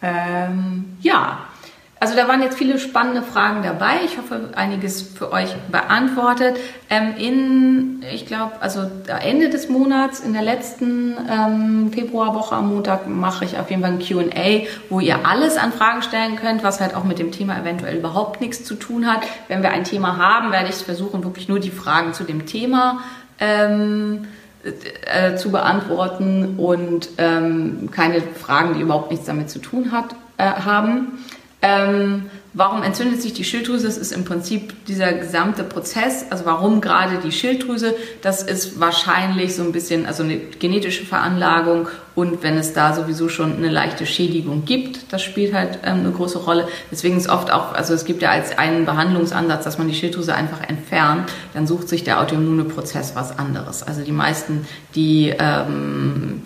Ähm, 0.00 0.96
ja, 1.00 1.38
also 2.00 2.14
da 2.14 2.28
waren 2.28 2.42
jetzt 2.42 2.56
viele 2.56 2.78
spannende 2.78 3.22
Fragen 3.22 3.62
dabei. 3.62 3.96
Ich 4.04 4.18
hoffe, 4.18 4.50
einiges 4.54 5.02
für 5.02 5.32
euch 5.32 5.54
beantwortet. 5.70 6.56
Ähm, 6.88 7.14
in, 7.18 8.04
ich 8.12 8.26
glaube, 8.26 8.52
also 8.60 8.82
Ende 9.20 9.50
des 9.50 9.68
Monats, 9.68 10.20
in 10.20 10.32
der 10.32 10.42
letzten 10.42 11.16
ähm, 11.28 11.90
Februarwoche 11.92 12.54
am 12.54 12.72
Montag 12.72 13.08
mache 13.08 13.44
ich 13.44 13.58
auf 13.58 13.68
jeden 13.70 13.82
Fall 13.82 13.92
ein 13.92 13.98
Q&A, 13.98 14.66
wo 14.90 15.00
ihr 15.00 15.26
alles 15.26 15.56
an 15.56 15.72
Fragen 15.72 16.02
stellen 16.02 16.36
könnt, 16.36 16.62
was 16.62 16.80
halt 16.80 16.94
auch 16.94 17.04
mit 17.04 17.18
dem 17.18 17.32
Thema 17.32 17.58
eventuell 17.58 17.96
überhaupt 17.96 18.40
nichts 18.40 18.64
zu 18.64 18.76
tun 18.76 19.06
hat. 19.06 19.22
Wenn 19.48 19.62
wir 19.62 19.70
ein 19.70 19.84
Thema 19.84 20.16
haben, 20.16 20.52
werde 20.52 20.68
ich 20.68 20.76
versuchen, 20.76 21.24
wirklich 21.24 21.48
nur 21.48 21.58
die 21.58 21.70
Fragen 21.70 22.14
zu 22.14 22.22
dem 22.22 22.46
Thema 22.46 23.00
ähm, 23.40 24.26
äh, 25.06 25.36
zu 25.36 25.50
beantworten 25.50 26.56
und 26.58 27.08
ähm, 27.18 27.90
keine 27.90 28.20
Fragen, 28.20 28.74
die 28.74 28.80
überhaupt 28.80 29.10
nichts 29.10 29.26
damit 29.26 29.50
zu 29.50 29.58
tun 29.60 29.92
hat, 29.92 30.14
äh, 30.36 30.44
haben. 30.44 31.24
Ähm, 31.60 32.30
warum 32.54 32.84
entzündet 32.84 33.20
sich 33.20 33.32
die 33.32 33.42
Schilddrüse? 33.42 33.86
Das 33.86 33.98
ist 33.98 34.12
im 34.12 34.24
Prinzip 34.24 34.84
dieser 34.86 35.12
gesamte 35.12 35.64
Prozess. 35.64 36.26
Also 36.30 36.44
warum 36.44 36.80
gerade 36.80 37.18
die 37.18 37.32
Schilddrüse? 37.32 37.96
Das 38.22 38.42
ist 38.42 38.78
wahrscheinlich 38.78 39.56
so 39.56 39.64
ein 39.64 39.72
bisschen, 39.72 40.06
also 40.06 40.22
eine 40.22 40.36
genetische 40.36 41.04
Veranlagung 41.04 41.88
und 42.14 42.42
wenn 42.44 42.56
es 42.56 42.72
da 42.74 42.94
sowieso 42.94 43.28
schon 43.28 43.56
eine 43.56 43.68
leichte 43.68 44.06
Schädigung 44.06 44.64
gibt, 44.64 45.12
das 45.12 45.22
spielt 45.22 45.52
halt 45.52 45.80
ähm, 45.84 46.00
eine 46.00 46.12
große 46.12 46.38
Rolle. 46.38 46.68
Deswegen 46.92 47.16
ist 47.16 47.28
oft 47.28 47.52
auch, 47.52 47.72
also 47.72 47.92
es 47.92 48.04
gibt 48.04 48.22
ja 48.22 48.30
als 48.30 48.56
einen 48.56 48.84
Behandlungsansatz, 48.84 49.64
dass 49.64 49.78
man 49.78 49.88
die 49.88 49.94
Schilddrüse 49.94 50.34
einfach 50.34 50.60
entfernt, 50.68 51.30
dann 51.54 51.66
sucht 51.66 51.88
sich 51.88 52.04
der 52.04 52.20
autoimmune 52.20 52.64
Prozess 52.64 53.16
was 53.16 53.36
anderes. 53.36 53.82
Also 53.82 54.02
die 54.02 54.12
meisten, 54.12 54.66
die 54.94 55.34
ähm, 55.38 56.42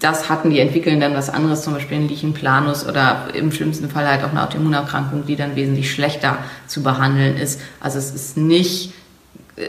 das 0.00 0.28
hatten, 0.28 0.50
die 0.50 0.60
entwickeln 0.60 1.00
dann 1.00 1.14
was 1.14 1.30
anderes, 1.30 1.62
zum 1.62 1.74
Beispiel 1.74 1.98
einen 1.98 2.08
Lichenplanus 2.08 2.86
oder 2.86 3.28
im 3.34 3.52
schlimmsten 3.52 3.90
Fall 3.90 4.06
halt 4.06 4.24
auch 4.24 4.30
eine 4.30 4.42
Autoimmunerkrankung, 4.42 5.26
die 5.26 5.36
dann 5.36 5.56
wesentlich 5.56 5.92
schlechter 5.92 6.38
zu 6.66 6.82
behandeln 6.82 7.36
ist. 7.36 7.60
Also 7.80 7.98
es 7.98 8.14
ist 8.14 8.36
nicht 8.36 8.92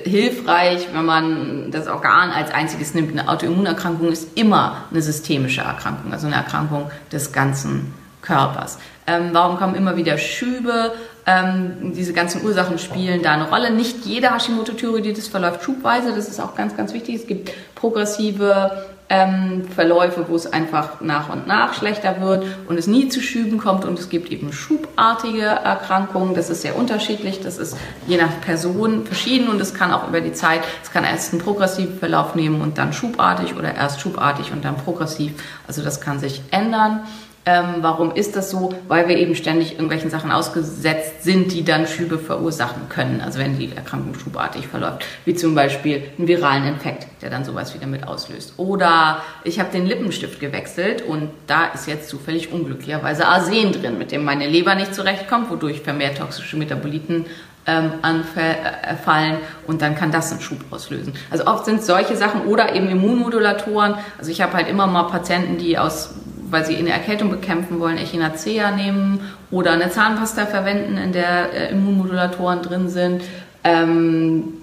hilfreich, 0.04 0.88
wenn 0.94 1.06
man 1.06 1.72
das 1.72 1.88
Organ 1.88 2.30
als 2.32 2.52
einziges 2.52 2.94
nimmt. 2.94 3.12
Eine 3.12 3.28
Autoimmunerkrankung 3.28 4.12
ist 4.12 4.38
immer 4.38 4.84
eine 4.92 5.02
systemische 5.02 5.62
Erkrankung, 5.62 6.14
also 6.14 6.28
eine 6.28 6.36
Erkrankung 6.36 6.92
des 7.12 7.32
ganzen 7.32 7.94
Körpers. 8.22 8.78
Ähm, 9.08 9.30
warum 9.32 9.58
kommen 9.58 9.76
immer 9.76 9.96
wieder 9.96 10.18
Schübe? 10.18 10.92
Ähm, 11.26 11.94
diese 11.96 12.14
ganzen 12.14 12.44
Ursachen 12.44 12.78
spielen 12.78 13.24
da 13.24 13.32
eine 13.32 13.50
Rolle. 13.50 13.72
Nicht 13.72 14.06
jede 14.06 14.32
Hashimoto-Thyreoiditis 14.32 15.28
verläuft 15.28 15.64
schubweise, 15.64 16.14
das 16.14 16.28
ist 16.28 16.40
auch 16.40 16.56
ganz, 16.56 16.78
ganz 16.78 16.94
wichtig. 16.94 17.16
Es 17.16 17.28
gibt 17.28 17.52
progressive 17.76 18.86
ähm, 19.10 19.66
Verläufe, 19.76 20.26
wo 20.28 20.36
es 20.36 20.52
einfach 20.52 21.02
nach 21.02 21.30
und 21.30 21.48
nach 21.48 21.74
schlechter 21.74 22.22
wird 22.22 22.46
und 22.68 22.78
es 22.78 22.86
nie 22.86 23.10
zu 23.10 23.22
Schüben 23.22 23.58
kommt 23.58 23.84
und 23.84 23.98
es 23.98 24.10
gibt 24.10 24.32
eben 24.32 24.54
schubartige 24.54 25.46
Erkrankungen. 25.46 26.36
Das 26.36 26.50
ist 26.50 26.62
sehr 26.62 26.78
unterschiedlich. 26.78 27.42
Das 27.42 27.58
ist 27.58 27.76
je 28.08 28.18
nach 28.18 28.40
Person 28.42 29.06
verschieden 29.06 29.50
und 29.50 29.60
es 29.60 29.74
kann 29.74 29.92
auch 29.92 30.08
über 30.08 30.22
die 30.22 30.34
Zeit, 30.34 30.62
es 30.84 30.92
kann 30.92 31.04
erst 31.04 31.34
einen 31.34 31.42
progressiven 31.42 31.98
Verlauf 31.98 32.36
nehmen 32.36 32.62
und 32.62 32.78
dann 32.78 32.94
schubartig 32.94 33.56
oder 33.56 33.74
erst 33.74 34.00
schubartig 34.00 34.52
und 34.52 34.64
dann 34.64 34.78
progressiv. 34.78 35.34
Also 35.68 35.84
das 35.84 36.02
kann 36.02 36.20
sich 36.20 36.44
ändern. 36.52 37.02
Ähm, 37.50 37.78
warum 37.82 38.14
ist 38.14 38.36
das 38.36 38.52
so? 38.52 38.76
Weil 38.88 39.08
wir 39.08 39.18
eben 39.18 39.34
ständig 39.34 39.72
irgendwelchen 39.72 40.12
Sachen 40.12 40.32
ausgesetzt 40.32 41.24
sind, 41.24 41.52
die 41.52 41.64
dann 41.64 41.88
Schübe 41.88 42.20
verursachen 42.20 42.90
können. 42.90 43.22
Also 43.22 43.40
wenn 43.40 43.58
die 43.58 43.72
Erkrankung 43.76 44.14
schubartig 44.14 44.68
verläuft, 44.68 45.04
wie 45.26 45.34
zum 45.34 45.56
Beispiel 45.56 46.04
einen 46.18 46.28
viralen 46.28 46.68
Infekt, 46.68 47.08
der 47.24 47.32
dann 47.32 47.44
sowas 47.44 47.74
wieder 47.74 47.88
mit 47.88 48.08
auslöst. 48.08 48.54
Oder 48.58 49.24
ich 49.44 49.60
habe 49.60 49.72
den 49.72 49.88
Lippenstift 49.88 50.40
gewechselt 50.40 51.02
und 51.02 51.32
da 51.48 51.66
ist 51.74 51.88
jetzt 51.88 52.10
zufällig 52.10 52.54
unglücklicherweise 52.54 53.26
Arsen 53.26 53.72
drin, 53.72 53.98
mit 53.98 54.12
dem 54.12 54.24
meine 54.24 54.48
Leber 54.48 54.76
nicht 54.76 54.94
zurechtkommt, 54.94 55.50
wodurch 55.50 55.82
vermehrt 55.82 56.20
toxische 56.20 56.56
Metaboliten 56.56 57.26
ähm, 57.66 57.94
anfallen 58.02 59.38
und 59.68 59.82
dann 59.82 59.96
kann 59.96 60.12
das 60.12 60.32
einen 60.32 60.42
Schub 60.42 60.60
auslösen. 60.72 61.14
Also 61.30 61.46
oft 61.46 61.66
sind 61.66 61.84
solche 61.84 62.16
Sachen 62.16 62.42
oder 62.46 62.74
eben 62.76 62.90
Immunmodulatoren. 62.90 63.96
Also 64.18 64.32
ich 64.32 64.42
habe 64.42 64.54
halt 64.54 64.68
immer 64.68 64.88
mal 64.88 65.04
Patienten, 65.04 65.58
die 65.58 65.78
aus 65.78 66.16
weil 66.52 66.66
sie 66.66 66.76
eine 66.76 66.92
Erkältung 66.92 67.30
bekämpfen 67.30 67.80
wollen, 67.80 67.98
Echinacea 67.98 68.72
nehmen 68.72 69.22
oder 69.52 69.72
eine 69.72 69.90
Zahnpasta 69.90 70.46
verwenden, 70.46 70.98
in 70.98 71.12
der 71.12 71.54
äh, 71.54 71.72
Immunmodulatoren 71.72 72.62
drin 72.62 72.90
sind. 72.90 73.24
Ähm, 73.64 74.54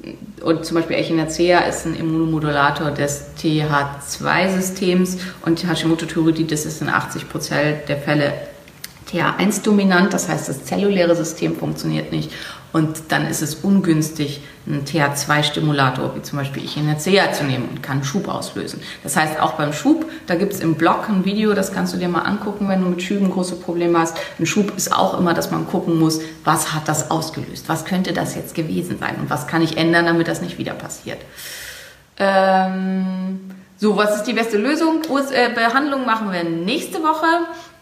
und 0.42 0.64
zum 0.64 0.76
Beispiel 0.76 0.96
Echinacea 0.96 1.60
ist 1.60 1.86
ein 1.86 1.96
Immunomodulator 1.96 2.90
des 2.90 3.26
TH2-Systems 3.38 5.18
und 5.44 5.66
Hashimoto-Thyreoiditis 5.66 6.64
ist 6.66 6.82
in 6.82 6.88
80 6.88 7.28
Prozent 7.28 7.88
der 7.88 7.98
Fälle 7.98 8.32
TH1-dominant, 9.10 10.12
das 10.12 10.28
heißt, 10.28 10.48
das 10.48 10.64
zelluläre 10.64 11.14
System 11.14 11.56
funktioniert 11.56 12.12
nicht 12.12 12.30
und 12.76 13.04
dann 13.08 13.26
ist 13.26 13.40
es 13.40 13.54
ungünstig, 13.54 14.42
einen 14.66 14.84
TH2-Stimulator 14.84 16.14
wie 16.14 16.20
zum 16.20 16.38
Beispiel 16.38 16.62
Echinacea 16.62 17.32
zu 17.32 17.44
nehmen 17.44 17.68
und 17.70 17.82
kann 17.82 18.04
Schub 18.04 18.28
auslösen. 18.28 18.82
Das 19.02 19.16
heißt, 19.16 19.40
auch 19.40 19.52
beim 19.52 19.72
Schub, 19.72 20.04
da 20.26 20.34
gibt 20.34 20.52
es 20.52 20.60
im 20.60 20.74
Blog 20.74 21.08
ein 21.08 21.24
Video, 21.24 21.54
das 21.54 21.72
kannst 21.72 21.94
du 21.94 21.98
dir 21.98 22.08
mal 22.08 22.22
angucken, 22.22 22.68
wenn 22.68 22.82
du 22.82 22.90
mit 22.90 23.02
Schüben 23.02 23.30
große 23.30 23.56
Probleme 23.56 23.98
hast. 23.98 24.18
Ein 24.38 24.44
Schub 24.44 24.76
ist 24.76 24.92
auch 24.92 25.18
immer, 25.18 25.32
dass 25.32 25.50
man 25.50 25.66
gucken 25.66 25.98
muss, 25.98 26.20
was 26.44 26.74
hat 26.74 26.86
das 26.86 27.10
ausgelöst? 27.10 27.66
Was 27.68 27.86
könnte 27.86 28.12
das 28.12 28.34
jetzt 28.34 28.54
gewesen 28.54 28.98
sein? 28.98 29.14
Und 29.20 29.30
was 29.30 29.46
kann 29.46 29.62
ich 29.62 29.78
ändern, 29.78 30.04
damit 30.04 30.28
das 30.28 30.42
nicht 30.42 30.58
wieder 30.58 30.74
passiert? 30.74 31.18
Ähm, 32.18 33.40
so, 33.78 33.96
was 33.96 34.16
ist 34.16 34.24
die 34.24 34.32
beste 34.32 34.58
Lösung? 34.58 35.02
Äh, 35.32 35.50
Behandlung 35.54 36.04
machen 36.04 36.32
wir 36.32 36.44
nächste 36.44 36.98
Woche 37.02 37.26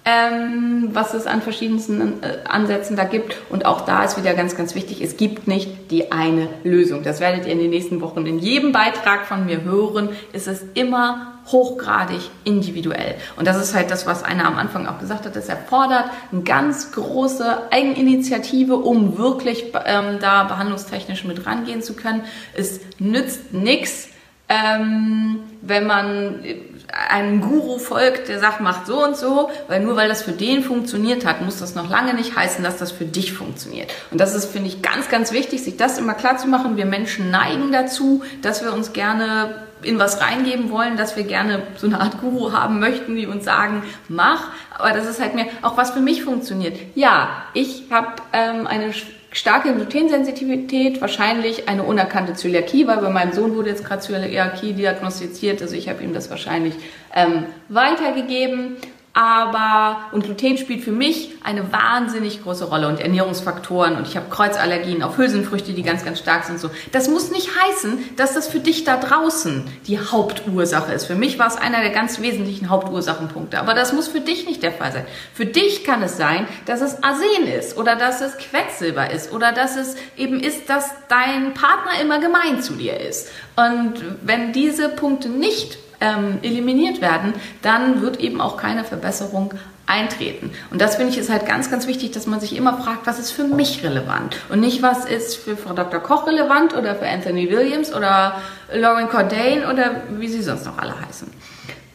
ähm, 0.05 0.91
was 0.93 1.15
es 1.15 1.27
an 1.27 1.41
verschiedensten 1.41 2.23
äh, 2.23 2.47
Ansätzen 2.47 2.95
da 2.97 3.05
gibt. 3.05 3.37
Und 3.49 3.65
auch 3.65 3.83
da 3.83 4.05
ist 4.05 4.19
wieder 4.19 4.35
ganz, 4.35 4.55
ganz 4.57 4.75
wichtig, 4.75 5.01
es 5.01 5.17
gibt 5.17 5.49
nicht 5.49 5.91
die 5.91 6.13
eine 6.13 6.49
Lösung. 6.63 7.03
Das 7.03 7.21
werdet 7.21 7.47
ihr 7.47 7.53
in 7.53 7.59
den 7.59 7.71
nächsten 7.71 8.03
Wochen 8.03 8.27
in 8.27 8.39
jedem 8.39 8.73
Beitrag 8.73 9.27
von 9.27 9.47
mir 9.47 9.63
hören. 9.63 10.11
Es 10.33 10.47
ist 10.47 10.65
immer 10.75 11.39
hochgradig 11.47 12.21
individuell. 12.45 13.15
Und 13.37 13.47
das 13.47 13.57
ist 13.57 13.75
halt 13.75 13.91
das, 13.91 14.07
was 14.07 14.23
einer 14.23 14.47
am 14.47 14.57
Anfang 14.57 14.87
auch 14.87 14.99
gesagt 14.99 15.25
hat. 15.25 15.37
Es 15.37 15.49
erfordert 15.49 16.11
eine 16.33 16.43
ganz 16.43 16.93
große 16.93 17.71
Eigeninitiative, 17.71 18.77
um 18.77 19.17
wirklich 19.17 19.73
ähm, 19.87 20.19
da 20.21 20.45
behandlungstechnisch 20.45 21.25
mit 21.25 21.47
rangehen 21.47 21.83
zu 21.83 21.95
können. 21.95 22.25
Es 22.55 22.81
nützt 22.99 23.55
nichts, 23.55 24.09
ähm, 24.49 25.41
wenn 25.63 25.87
man 25.87 26.45
einem 26.93 27.41
Guru 27.41 27.79
folgt, 27.79 28.29
der 28.29 28.39
sagt, 28.39 28.61
macht 28.61 28.87
so 28.87 29.03
und 29.03 29.17
so, 29.17 29.51
weil 29.69 29.81
nur 29.81 29.97
weil 29.97 30.09
das 30.09 30.23
für 30.23 30.33
den 30.33 30.63
funktioniert 30.63 31.25
hat, 31.25 31.41
muss 31.41 31.59
das 31.59 31.75
noch 31.75 31.89
lange 31.89 32.15
nicht 32.15 32.37
heißen, 32.37 32.63
dass 32.63 32.77
das 32.77 32.93
für 32.93 33.05
dich 33.05 33.33
funktioniert. 33.33 33.93
Und 34.11 34.21
das 34.21 34.35
ist, 34.35 34.47
finde 34.47 34.69
ich, 34.69 34.83
ganz, 34.83 35.09
ganz 35.09 35.33
wichtig, 35.33 35.63
sich 35.65 35.77
das 35.77 35.99
immer 35.99 36.15
klar 36.15 36.37
zu 36.37 36.47
machen. 36.47 36.77
Wir 36.77 36.87
Menschen 36.87 37.31
neigen 37.31 37.73
dazu, 37.73 38.23
dass 38.43 38.63
wir 38.63 38.73
uns 38.73 38.93
gerne 38.93 39.65
in 39.83 39.99
was 39.99 40.21
reingeben 40.21 40.71
wollen, 40.71 40.97
dass 40.97 41.17
wir 41.17 41.25
gerne 41.25 41.63
so 41.77 41.87
eine 41.87 42.01
Art 42.01 42.21
Guru 42.21 42.53
haben 42.53 42.79
möchten, 42.81 43.17
die 43.17 43.27
uns 43.27 43.45
sagen, 43.45 43.83
mach. 44.09 44.49
Aber 44.79 44.93
das 44.93 45.07
ist 45.07 45.21
halt 45.21 45.35
mir 45.35 45.47
auch 45.63 45.77
was 45.77 45.91
für 45.91 46.01
mich 46.01 46.25
funktioniert. 46.25 46.77
Ja, 46.95 47.45
ich 47.53 47.85
habe 47.91 48.15
ähm, 48.33 48.67
eine 48.67 48.93
starke 49.35 49.75
Glutensensitivität, 49.75 51.01
wahrscheinlich 51.01 51.69
eine 51.69 51.83
unerkannte 51.83 52.35
Zöliakie, 52.35 52.87
weil 52.87 52.99
bei 52.99 53.11
meinem 53.11 53.33
Sohn 53.33 53.57
wurde 53.57 53.71
jetzt 53.71 53.85
gerade 53.85 54.01
Zöliakie 54.01 54.73
diagnostiziert, 54.73 55.61
also 55.61 55.75
ich 55.75 55.89
habe 55.89 56.03
ihm 56.03 56.15
das 56.15 56.31
wahrscheinlich 56.31 56.75
ähm, 57.15 57.45
weitergegeben. 57.69 58.77
Aber 59.15 60.07
und 60.11 60.25
Gluten 60.25 60.59
spielt 60.59 60.83
für 60.83 60.91
mich 60.91 61.31
eine 61.45 61.73
wahnsinnig 61.73 62.43
große 62.43 62.65
Rolle 62.65 62.89
und 62.89 62.99
Ernährungsfaktoren 62.99 63.97
und 63.97 64.09
ich 64.09 64.17
habe 64.17 64.29
Kreuzallergien 64.29 65.05
auf 65.05 65.17
Hülsenfrüchte, 65.17 65.73
die 65.73 65.85
ganz, 65.85 66.05
ganz 66.05 66.19
stark 66.19 66.45
sind. 66.45 66.59
So, 66.59 66.69
das 66.91 67.09
muss 67.09 67.31
nicht 67.31 67.49
heißen, 67.63 68.17
dass 68.17 68.35
das 68.35 68.49
für 68.49 68.59
dich 68.59 68.83
da 68.83 68.97
draußen 68.97 69.65
die 69.87 70.01
Hauptursache 70.01 70.93
ist. 70.93 71.07
Für 71.07 71.15
mich 71.15 71.39
war 71.39 71.47
es 71.47 71.57
einer 71.57 71.81
der 71.81 71.91
ganz 71.91 72.21
wesentlichen 72.21 72.71
Hauptursachenpunkte, 72.71 73.61
aber 73.61 73.75
das 73.75 73.93
muss 73.93 74.09
für 74.09 74.21
dich 74.21 74.47
nicht 74.47 74.65
der 74.65 74.73
Fall 74.73 74.91
sein. 74.91 75.07
Für 75.33 75.47
dich 75.47 75.85
kann 75.85 76.03
es 76.03 76.17
sein, 76.17 76.49
dass 76.67 76.81
es 76.81 77.05
Arsen 77.05 77.47
ist 77.47 77.77
oder 77.77 77.95
dass 77.95 78.21
es 78.21 78.37
Quecksilber 78.37 79.13
ist 79.13 79.33
oder 79.33 79.53
dass 79.53 79.77
es 79.77 79.95
eben 80.17 80.41
ist, 80.41 80.69
dass 80.69 80.91
dein 81.09 81.55
Partner 81.55 82.01
immer 82.03 82.19
gemein 82.19 82.61
zu 82.63 82.75
dir 82.75 82.99
ist. 82.99 83.29
Und 83.55 83.95
wenn 84.23 84.53
diese 84.53 84.89
Punkte 84.89 85.29
nicht 85.29 85.79
ähm, 86.01 86.39
eliminiert 86.43 87.01
werden, 87.01 87.33
dann 87.63 88.03
wird 88.03 88.21
eben 88.21 88.41
auch 88.41 88.57
keine 88.57 88.85
Verbesserung 88.85 89.55
eintreten. 89.87 90.51
Und 90.71 90.81
das 90.81 90.97
finde 90.97 91.13
ich 91.13 91.19
ist 91.19 91.31
halt 91.31 91.47
ganz, 91.47 91.71
ganz 91.71 91.87
wichtig, 91.87 92.13
dass 92.13 92.27
man 92.27 92.41
sich 92.41 92.57
immer 92.57 92.79
fragt, 92.79 93.07
was 93.07 93.19
ist 93.19 93.33
für 93.33 93.45
mich 93.45 93.85
relevant 93.85 94.37
und 94.49 94.61
nicht, 94.61 94.83
was 94.83 95.05
ist 95.05 95.37
für 95.37 95.57
Frau 95.57 95.75
Dr. 95.75 96.01
Koch 96.01 96.27
relevant 96.27 96.75
oder 96.75 96.95
für 96.95 97.07
Anthony 97.07 97.51
Williams 97.51 97.95
oder 97.95 98.41
Lauren 98.73 99.09
Cordain 99.09 99.67
oder 99.67 100.03
wie 100.11 100.29
sie 100.29 100.43
sonst 100.43 100.65
noch 100.65 100.79
alle 100.79 100.95
heißen. 101.07 101.31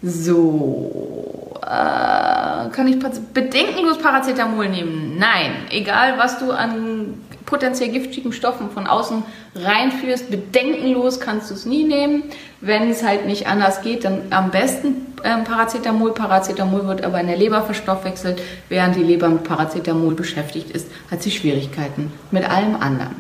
So, 0.02 1.60
äh, 1.62 2.70
kann 2.70 2.88
ich 2.88 3.00
bedenkenlos 3.34 3.98
Paracetamol 3.98 4.70
nehmen? 4.70 5.18
Nein, 5.18 5.52
egal 5.72 6.18
was 6.18 6.40
du 6.40 6.52
an 6.52 7.22
potenziell 7.50 7.90
giftigen 7.90 8.32
Stoffen 8.32 8.70
von 8.70 8.88
außen 8.88 9.24
reinführst, 9.56 10.30
bedenkenlos 10.30 11.20
kannst 11.20 11.50
du 11.50 11.56
es 11.56 11.66
nie 11.66 11.84
nehmen. 11.84 12.24
Wenn 12.62 12.90
es 12.90 13.04
halt 13.04 13.26
nicht 13.26 13.48
anders 13.48 13.82
geht, 13.82 14.06
dann 14.06 14.22
am 14.30 14.52
besten 14.52 15.08
ähm, 15.24 15.44
Paracetamol. 15.44 16.14
Paracetamol 16.14 16.88
wird 16.88 17.04
aber 17.04 17.20
in 17.20 17.28
der 17.28 17.38
Leber 17.38 17.64
verstoffwechselt. 17.64 18.42
Während 18.70 18.96
die 18.96 19.04
Leber 19.04 19.30
mit 19.30 19.44
Paracetamol 19.44 20.14
beschäftigt 20.14 20.70
ist, 20.72 20.88
hat 21.10 21.24
sie 21.24 21.32
Schwierigkeiten 21.32 22.12
mit 22.32 22.50
allem 22.50 22.76
anderen. 22.76 23.16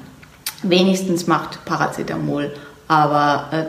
Wenigstens 0.62 1.26
macht 1.26 1.66
Paracetamol 1.66 2.54
aber 2.90 3.50
äh, 3.52 3.66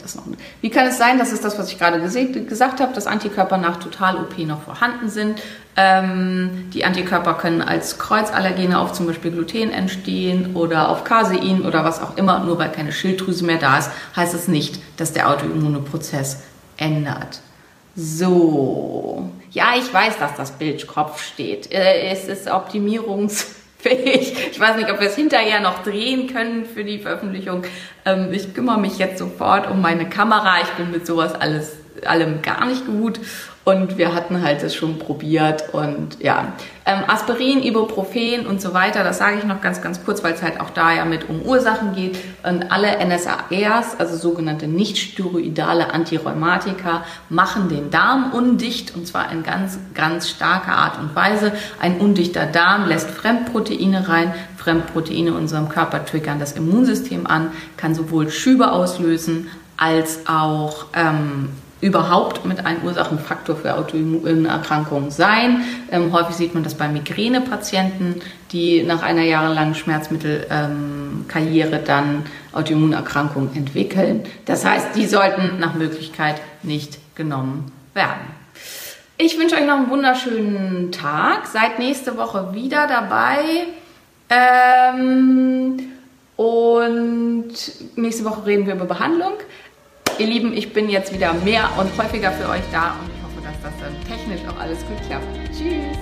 das 0.00 0.14
noch. 0.14 0.24
Wie 0.60 0.68
kann 0.68 0.86
es 0.86 0.98
sein, 0.98 1.18
dass 1.18 1.32
es 1.32 1.40
das, 1.40 1.58
was 1.58 1.72
ich 1.72 1.78
gerade 1.78 2.00
gesagt 2.00 2.80
habe, 2.80 2.92
dass 2.92 3.06
Antikörper 3.06 3.56
nach 3.56 3.78
Total-OP 3.78 4.38
noch 4.40 4.60
vorhanden 4.60 5.08
sind? 5.08 5.40
Ähm, 5.74 6.68
die 6.74 6.84
Antikörper 6.84 7.32
können 7.34 7.62
als 7.62 7.98
Kreuzallergene 7.98 8.78
auf 8.78 8.92
zum 8.92 9.06
Beispiel 9.06 9.30
Gluten 9.30 9.70
entstehen 9.70 10.54
oder 10.54 10.90
auf 10.90 11.02
Casein 11.02 11.62
oder 11.62 11.82
was 11.82 12.02
auch 12.02 12.18
immer. 12.18 12.40
Nur 12.40 12.58
weil 12.58 12.70
keine 12.70 12.92
Schilddrüse 12.92 13.42
mehr 13.42 13.56
da 13.56 13.78
ist, 13.78 13.90
heißt 14.14 14.34
es 14.34 14.48
nicht, 14.48 14.78
dass 14.98 15.14
der 15.14 15.30
autoimmune 15.30 15.80
Prozess 15.80 16.42
ändert. 16.76 17.40
So, 17.96 19.30
ja, 19.50 19.68
ich 19.78 19.92
weiß, 19.92 20.18
dass 20.18 20.36
das 20.36 20.50
Bild 20.52 20.86
Kopf 20.86 21.22
steht. 21.22 21.72
Äh, 21.72 22.10
es 22.10 22.28
ist 22.28 22.50
Optimierungs 22.50 23.46
fähig. 23.78 24.34
Ich 24.50 24.60
weiß 24.60 24.76
nicht, 24.76 24.90
ob 24.90 25.00
wir 25.00 25.08
es 25.08 25.16
hinterher 25.16 25.60
noch 25.60 25.82
drehen 25.82 26.32
können 26.32 26.66
für 26.66 26.84
die 26.84 26.98
Veröffentlichung. 26.98 27.62
Ähm, 28.04 28.32
ich 28.32 28.54
kümmere 28.54 28.78
mich 28.78 28.98
jetzt 28.98 29.18
sofort 29.18 29.70
um 29.70 29.80
meine 29.80 30.08
Kamera. 30.08 30.60
Ich 30.62 30.70
bin 30.70 30.90
mit 30.90 31.06
sowas 31.06 31.34
alles 31.34 31.76
allem 32.04 32.42
gar 32.42 32.66
nicht 32.66 32.86
gut 32.86 33.20
und 33.68 33.98
wir 33.98 34.14
hatten 34.14 34.42
halt 34.42 34.62
das 34.62 34.74
schon 34.74 34.98
probiert 34.98 35.74
und 35.74 36.22
ja, 36.22 36.54
ähm, 36.86 37.00
Aspirin, 37.06 37.62
Ibuprofen 37.62 38.46
und 38.46 38.62
so 38.62 38.72
weiter, 38.72 39.04
das 39.04 39.18
sage 39.18 39.36
ich 39.36 39.44
noch 39.44 39.60
ganz, 39.60 39.82
ganz 39.82 40.02
kurz, 40.06 40.24
weil 40.24 40.32
es 40.32 40.42
halt 40.42 40.58
auch 40.58 40.70
da 40.70 40.94
ja 40.94 41.04
mit 41.04 41.28
um 41.28 41.42
Ursachen 41.42 41.94
geht. 41.94 42.16
Und 42.42 42.72
alle 42.72 42.96
NSARs, 43.06 44.00
also 44.00 44.16
sogenannte 44.16 44.66
nicht-steroidale 44.68 45.92
Antirheumatika, 45.92 47.04
machen 47.28 47.68
den 47.68 47.90
Darm 47.90 48.32
undicht 48.32 48.96
und 48.96 49.06
zwar 49.06 49.30
in 49.30 49.42
ganz, 49.42 49.78
ganz 49.92 50.30
starker 50.30 50.72
Art 50.72 50.98
und 50.98 51.14
Weise. 51.14 51.52
Ein 51.78 51.98
undichter 51.98 52.46
Darm 52.46 52.88
lässt 52.88 53.10
Fremdproteine 53.10 54.08
rein. 54.08 54.32
Fremdproteine 54.56 55.28
in 55.28 55.36
unserem 55.36 55.68
Körper 55.68 56.06
triggern 56.06 56.40
das 56.40 56.52
Immunsystem 56.52 57.26
an, 57.26 57.50
kann 57.76 57.94
sowohl 57.94 58.30
Schübe 58.30 58.72
auslösen 58.72 59.50
als 59.76 60.26
auch 60.26 60.86
ähm, 60.94 61.50
überhaupt 61.80 62.44
mit 62.44 62.64
einem 62.66 62.82
Ursachenfaktor 62.82 63.56
für 63.56 63.76
Autoimmunerkrankungen 63.76 65.10
sein. 65.10 65.62
Ähm, 65.90 66.12
häufig 66.12 66.36
sieht 66.36 66.54
man 66.54 66.64
das 66.64 66.74
bei 66.74 66.88
Migränepatienten, 66.88 68.20
die 68.52 68.82
nach 68.82 69.02
einer 69.02 69.22
jahrelangen 69.22 69.74
Schmerzmittelkarriere 69.74 71.76
ähm, 71.76 71.84
dann 71.84 72.24
Autoimmunerkrankungen 72.52 73.54
entwickeln. 73.54 74.24
Das 74.46 74.64
heißt, 74.64 74.96
die 74.96 75.06
sollten 75.06 75.60
nach 75.60 75.74
Möglichkeit 75.74 76.40
nicht 76.62 76.98
genommen 77.14 77.70
werden. 77.94 78.38
Ich 79.16 79.38
wünsche 79.38 79.56
euch 79.56 79.66
noch 79.66 79.76
einen 79.76 79.90
wunderschönen 79.90 80.92
Tag. 80.92 81.46
Seid 81.46 81.78
nächste 81.78 82.16
Woche 82.16 82.54
wieder 82.54 82.86
dabei. 82.86 83.66
Ähm, 84.30 85.80
und 86.36 87.52
nächste 87.96 88.24
Woche 88.24 88.46
reden 88.46 88.66
wir 88.66 88.74
über 88.74 88.84
Behandlung. 88.84 89.32
Ihr 90.18 90.26
Lieben, 90.26 90.52
ich 90.52 90.72
bin 90.72 90.88
jetzt 90.88 91.14
wieder 91.14 91.32
mehr 91.32 91.70
und 91.78 91.96
häufiger 91.96 92.32
für 92.32 92.48
euch 92.48 92.64
da 92.72 92.96
und 93.00 93.08
ich 93.08 93.22
hoffe, 93.22 93.40
dass 93.40 93.54
das 93.62 93.72
dann 93.78 93.94
technisch 94.08 94.40
auch 94.48 94.58
alles 94.58 94.84
gut 94.86 95.00
klappt. 95.06 95.24
Tschüss! 95.56 95.96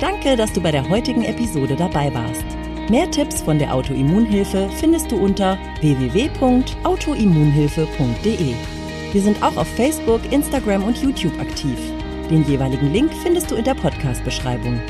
Danke, 0.00 0.34
dass 0.36 0.50
du 0.52 0.62
bei 0.62 0.70
der 0.70 0.88
heutigen 0.88 1.24
Episode 1.24 1.76
dabei 1.76 2.14
warst. 2.14 2.44
Mehr 2.88 3.10
Tipps 3.10 3.42
von 3.42 3.58
der 3.58 3.74
Autoimmunhilfe 3.74 4.70
findest 4.80 5.12
du 5.12 5.16
unter 5.16 5.58
www.autoimmunhilfe.de. 5.80 8.54
Wir 9.12 9.22
sind 9.22 9.42
auch 9.42 9.58
auf 9.58 9.68
Facebook, 9.68 10.22
Instagram 10.32 10.84
und 10.84 11.02
YouTube 11.02 11.38
aktiv. 11.38 11.78
Den 12.30 12.44
jeweiligen 12.44 12.90
Link 12.92 13.12
findest 13.22 13.50
du 13.50 13.56
in 13.56 13.64
der 13.64 13.74
Podcast-Beschreibung. 13.74 14.80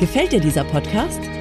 Gefällt 0.00 0.32
dir 0.32 0.40
dieser 0.40 0.64
Podcast? 0.64 1.20